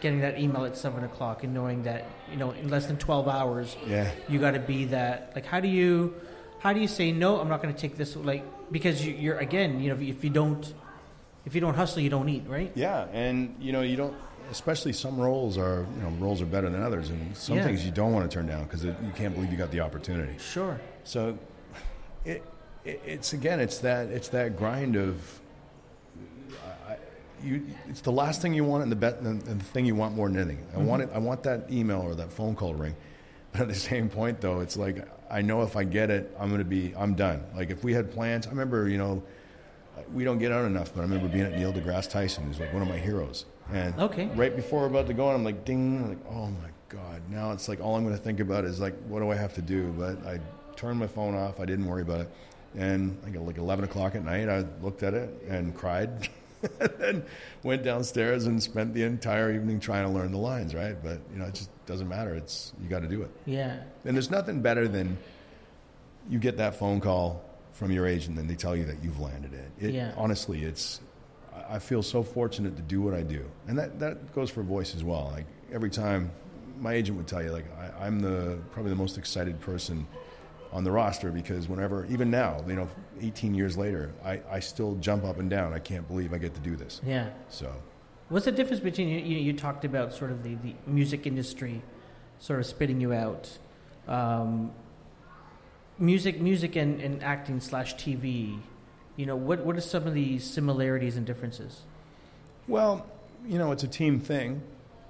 [0.02, 3.28] getting that email at seven o'clock and knowing that you know in less than twelve
[3.28, 6.14] hours yeah, you got to be that like how do you
[6.60, 9.38] how do you say no i'm not going to take this like because you, you're
[9.38, 10.74] again you know if you, don't
[11.46, 13.08] if you don't hustle you don't eat right yeah.
[13.14, 14.16] And you know, you don't.
[14.52, 17.66] Especially some roles are you know roles are better than others, and some Yeah.
[17.66, 20.38] things you don't want to turn down because you can't believe you got the opportunity.
[20.38, 21.38] sure So
[22.24, 22.44] it,
[22.84, 25.42] it it's again it's that it's that grind of
[27.44, 30.16] you it's the last thing you want and the, bet, and the thing you want
[30.16, 30.64] more than anything.
[30.74, 30.86] I mm-hmm.
[30.86, 32.96] want it I want that email or that phone call to ring.
[33.58, 36.50] But at the same point though, it's like I know if I get it, I'm
[36.50, 37.44] going to be I'm done.
[37.56, 39.24] Like if we had plans, I remember, you know,
[40.14, 42.74] we don't get out enough, but I remember being at Neil deGrasse Tyson, who's like
[42.74, 43.46] one of my heroes.
[43.72, 44.28] And Okay.
[44.36, 47.22] right before we're about to go on, I'm like, ding, I'm like, oh my God.
[47.30, 49.54] Now it's like all I'm going to think about is like, what do I have
[49.56, 49.94] to do?
[49.98, 50.40] But I
[50.76, 51.60] turned my phone off.
[51.60, 52.30] I didn't worry about it.
[52.76, 56.30] And I got like 11 o'clock at night, I looked at it and cried.
[56.80, 57.26] and then
[57.64, 60.96] went downstairs and spent the entire evening trying to learn the lines, right?
[61.02, 62.36] But, you know, it just doesn't matter.
[62.36, 63.32] It's, you got to do it.
[63.46, 65.18] yeah And there's nothing better than
[66.30, 67.44] you get that phone call
[67.74, 69.72] from your agent and they tell you that you've landed it.
[69.80, 70.14] it Yeah.
[70.18, 71.02] Honestly, it's
[71.70, 74.94] I- feel so fortunate to do what I do, and that that goes for voice
[74.96, 75.32] as well.
[75.34, 76.32] Like every time,
[76.80, 80.06] my agent would tell you, like I, I'm the probably the most excited person
[80.72, 82.88] on the roster because whenever, even now, you know,
[83.22, 85.74] 18 years later, I, I still jump up and down.
[85.74, 87.02] I can't believe I get to do this.
[87.06, 87.72] yeah So
[88.30, 89.20] What's the difference between you?
[89.20, 91.84] You, you talked about sort of the, the music industry,
[92.40, 93.56] sort of spitting you out,
[94.08, 94.72] um,
[96.00, 98.60] music, music, and, and acting slash TV.
[99.16, 101.84] You know, what what are some of the similarities and differences?
[102.68, 103.06] Well,
[103.48, 104.64] you know, it's a team thing,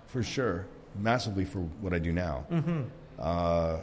[0.07, 0.65] for sure.
[0.99, 2.45] Massively for what I do now.
[2.51, 2.81] Mm-hmm.
[3.17, 3.77] Uh,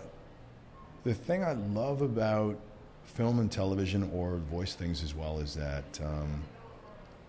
[1.05, 2.57] the thing I love about
[3.05, 6.43] film and television or voice things as well is that um,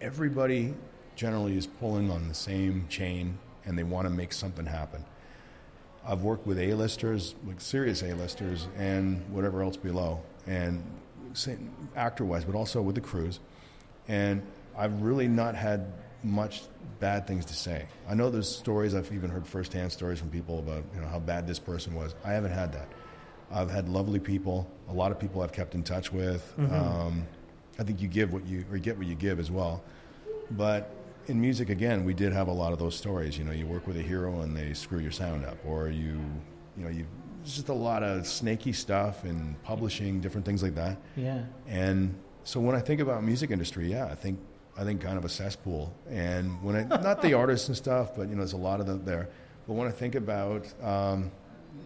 [0.01, 0.73] everybody
[1.15, 5.03] generally is pulling on the same chain and they want to make something happen.
[6.05, 10.83] I've worked with A-listers, like serious A-listers, and whatever else below, and
[11.95, 13.39] actor-wise, but also with the crews.
[14.07, 14.41] And
[14.77, 16.63] I've really not had much
[16.99, 17.85] bad things to say.
[18.07, 21.19] I know there's stories I've even heard firsthand stories from people about you know how
[21.19, 22.15] bad this person was.
[22.23, 22.87] I haven't had that.
[23.53, 24.67] I've had lovely people.
[24.89, 26.53] A lot of people I've kept in touch with.
[26.57, 27.27] Um,
[27.79, 29.83] I think you give what you or you get what you give as well.
[30.51, 30.89] But
[31.27, 33.37] in music, again, we did have a lot of those stories.
[33.37, 36.19] You know, you work with a hero and they screw your sound up, or you,
[36.77, 37.05] you know, you
[37.43, 40.97] it's just a lot of snaky stuff and publishing, different things like that.
[41.17, 44.39] Yeah, And so when I think about music industry, yeah, I think
[44.77, 45.93] I think kind of a cesspool.
[46.09, 48.87] And when I not the artists and stuff, but you know, there's a lot of
[48.87, 49.29] them there.
[49.67, 51.31] But when I think about um,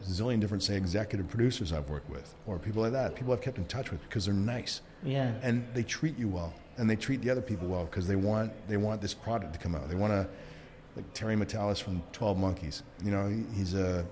[0.06, 3.58] zillion different, say, executive producers I've worked with, or people like that, people I've kept
[3.58, 7.22] in touch with because they're nice yeah, and they treat you well, and they treat
[7.22, 9.90] the other people well because they want they want this product to come out.
[9.90, 10.28] They want to,
[10.96, 12.84] like Terry Matalas from Twelve Monkeys.
[13.04, 14.06] You know, he, he's a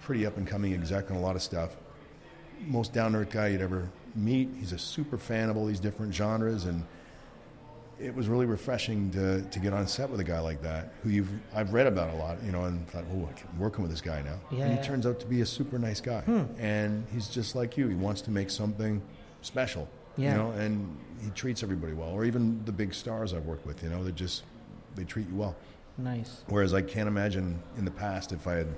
[0.00, 1.76] pretty up and coming exec on a lot of stuff.
[2.60, 4.48] Most down to earth guy you'd ever meet.
[4.58, 6.84] He's a super fan of all these different genres, and
[7.98, 11.08] it was really refreshing to, to get on set with a guy like that who
[11.10, 14.02] you've I've read about a lot, you know, and thought, oh, I'm working with this
[14.02, 14.38] guy now.
[14.50, 16.42] Yeah, and he turns out to be a super nice guy, hmm.
[16.58, 17.88] and he's just like you.
[17.88, 19.00] He wants to make something
[19.40, 20.32] special, Yeah.
[20.32, 22.10] you know, and he treats everybody well.
[22.10, 24.42] Or even the big stars I've worked with, you know, they just
[24.94, 25.56] they treat you well.
[25.98, 26.42] nice.
[26.48, 28.68] Whereas I can't imagine in the past if I had,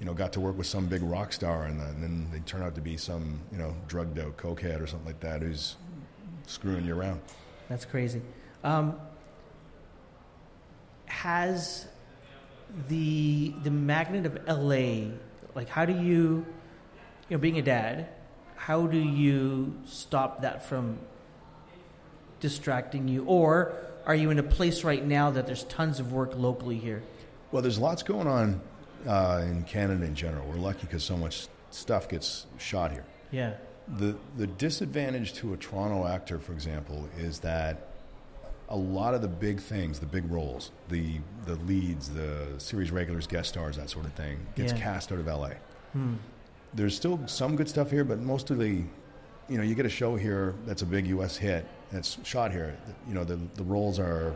[0.00, 2.62] you know, got to work with some big rock star and, then- then they turn
[2.62, 5.76] out to be some, you know, drugged out cokehead or something like that who's
[6.46, 7.20] screwing you around.
[7.68, 8.20] That's crazy.
[8.64, 8.98] Um,
[11.06, 11.86] has
[12.88, 15.12] the the magnet of LA
[15.54, 16.44] like how do you
[17.28, 18.08] you know being a dad
[18.56, 20.98] how do you stop that from
[22.40, 23.72] distracting you or
[24.06, 27.02] are you in a place right now that there's tons of work locally here
[27.52, 28.60] Well, there's lots going on
[29.06, 30.44] uh, in Canada in general.
[30.48, 33.04] We're lucky because so much stuff gets shot here.
[33.30, 33.54] Yeah.
[33.96, 37.93] The the disadvantage to a Toronto actor, for example, is that
[38.68, 43.26] a lot of the big things, the big roles, the the leads, the series regulars,
[43.26, 44.78] guest stars, that sort of thing, gets Yeah.
[44.78, 45.50] cast out of LA.
[45.92, 46.14] Hmm.
[46.72, 48.86] There's still some good stuff here, but mostly,
[49.48, 51.36] you know, you get a show here that's a big U.S.
[51.36, 52.76] hit that's shot here.
[53.06, 54.34] You know, the the roles are.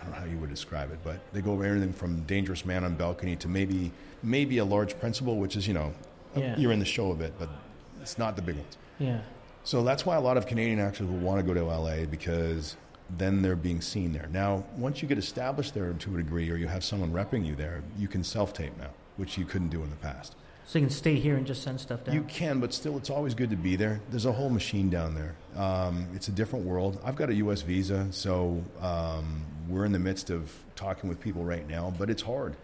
[0.00, 2.64] I don't know how you would describe it, but they go over everything from dangerous
[2.64, 3.90] man on balcony to maybe
[4.22, 5.92] maybe a large principal, which is you know
[6.36, 6.56] Yeah.
[6.56, 7.48] you're in the show a bit, but
[8.00, 8.76] it's not the big ones.
[9.00, 9.20] Yeah.
[9.64, 12.76] So that's why a lot of Canadian actors will want to go to LA because
[13.16, 14.28] then they're being seen there.
[14.32, 17.54] Now, once you get established there to a degree, or you have someone repping you
[17.54, 20.34] there, you can self tape now, which you couldn't do in the past.
[20.66, 22.14] So you can stay here and just send stuff down.
[22.14, 24.02] You can, but still, it's always good to be there.
[24.10, 25.34] There's a whole machine down there.
[25.56, 27.00] Um, it's a different world.
[27.02, 27.62] I've got a U.S.
[27.62, 32.20] visa, so um, we're in the midst of talking with people right now, but it's
[32.20, 32.54] hard.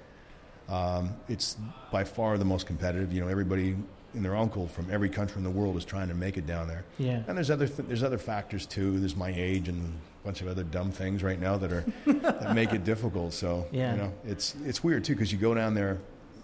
[0.69, 1.57] Um, it's
[1.91, 3.11] by far the most competitive.
[3.11, 3.75] You know, everybody
[4.13, 6.69] and their uncle from every country in the world is trying to make it down
[6.69, 6.85] there.
[6.99, 7.23] Yeah.
[7.27, 8.99] And there's other th- there's other factors too.
[9.01, 9.93] There's my age and
[10.25, 13.33] bunch of other dumb things right now that are that make it difficult.
[13.33, 13.93] So Yeah.
[13.93, 15.99] you know, it's it's weird too because you go down there.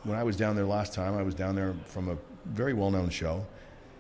[0.05, 2.17] When I was down there last time, I was down there from a
[2.47, 3.45] very well known show,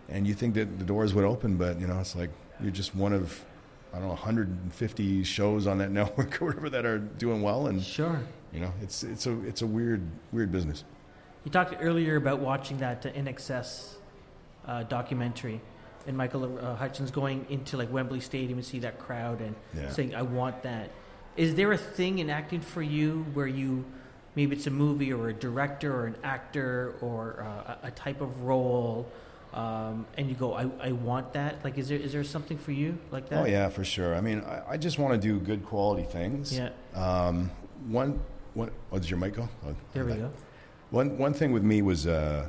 [0.08, 2.94] and you think that the doors would open, but you know, it's like you're just
[2.94, 3.44] one of
[3.92, 7.82] I don't know 150 shows on that network or whatever that are doing well, and
[7.82, 8.20] Sure.
[8.52, 10.02] you know, it's it's a it's a weird
[10.32, 10.84] weird business.
[11.44, 13.94] You talked earlier about watching that INXS
[14.66, 15.60] uh, documentary,
[16.06, 19.90] and Michael uh, Hutchence going into like Wembley Stadium and see that crowd and Yeah.
[19.90, 20.90] saying, "I want that."
[21.36, 23.84] Is there a thing in acting for you where you,
[24.34, 28.42] maybe it's a movie or a director or an actor or uh, a, type of
[28.42, 29.06] role,
[29.54, 32.72] um, and you go, I, "I want that." Like, is there is there something for
[32.72, 33.42] you like that?
[33.42, 34.14] Oh yeah, for sure.
[34.14, 36.56] I mean, I, I just want to do good quality things.
[36.56, 36.70] Yeah.
[36.94, 37.50] Um,
[37.88, 38.20] one,
[38.54, 38.70] one.
[38.92, 39.48] Oh, does your mic go?
[39.66, 40.20] Oh, There we okay.
[40.22, 40.30] go.
[40.90, 42.48] One one thing with me was, uh,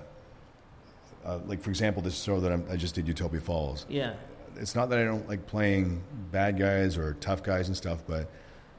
[1.26, 3.86] uh, like for example, this show that I'm, I just did, Utopia Falls.
[3.90, 4.14] Yeah.
[4.58, 8.30] It's not that I don't like playing bad guys or tough guys and stuff, but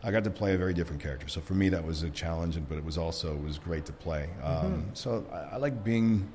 [0.03, 1.28] I got to play a very different character.
[1.28, 3.93] So for me, that was a challenge, but it was also it was great to
[3.93, 4.28] play.
[4.43, 6.28] Um, So I, I like being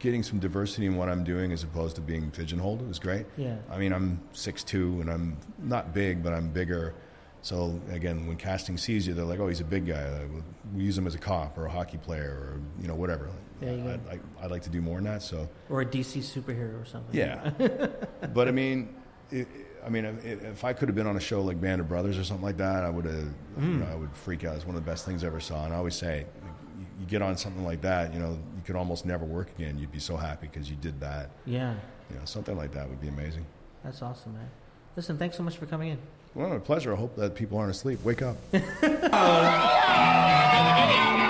[0.00, 2.82] getting some diversity in what I'm doing as opposed to being pigeonholed.
[2.82, 3.26] It was great.
[3.36, 3.56] Yeah.
[3.70, 6.94] I mean, I'm 6'2", and I'm not big, but I'm bigger.
[7.42, 10.24] So again, when casting sees you, they're like, "Oh, he's a big guy.
[10.74, 13.30] We use him as a cop or a hockey player or you know whatever."
[13.60, 13.98] There you go.
[14.10, 15.22] I, I, I'd like to do more than that.
[15.22, 17.14] So Or a DC superhero or something.
[17.14, 17.50] yeah,
[18.34, 18.94] but I mean,
[19.30, 19.46] it,
[19.84, 22.18] I mean, if, if I could have been on a show like Band of Brothers
[22.18, 23.14] or something like that, I would have.
[23.14, 23.80] You Mm.
[23.80, 24.54] know, I would freak out.
[24.56, 25.64] It's one of the best things I ever saw.
[25.64, 26.24] And I always say,
[26.78, 29.78] you, you get on something like that, you know, you could almost never work again.
[29.78, 31.30] You'd be so happy because you did that.
[31.44, 31.74] Yeah.
[32.10, 33.44] You know, something like that would be amazing.
[33.82, 34.48] That's awesome, man.
[34.96, 35.98] Listen, thanks so much for coming in.
[36.34, 36.92] Well, my pleasure.
[36.92, 37.98] I hope that people aren't asleep.
[38.04, 38.36] Wake up.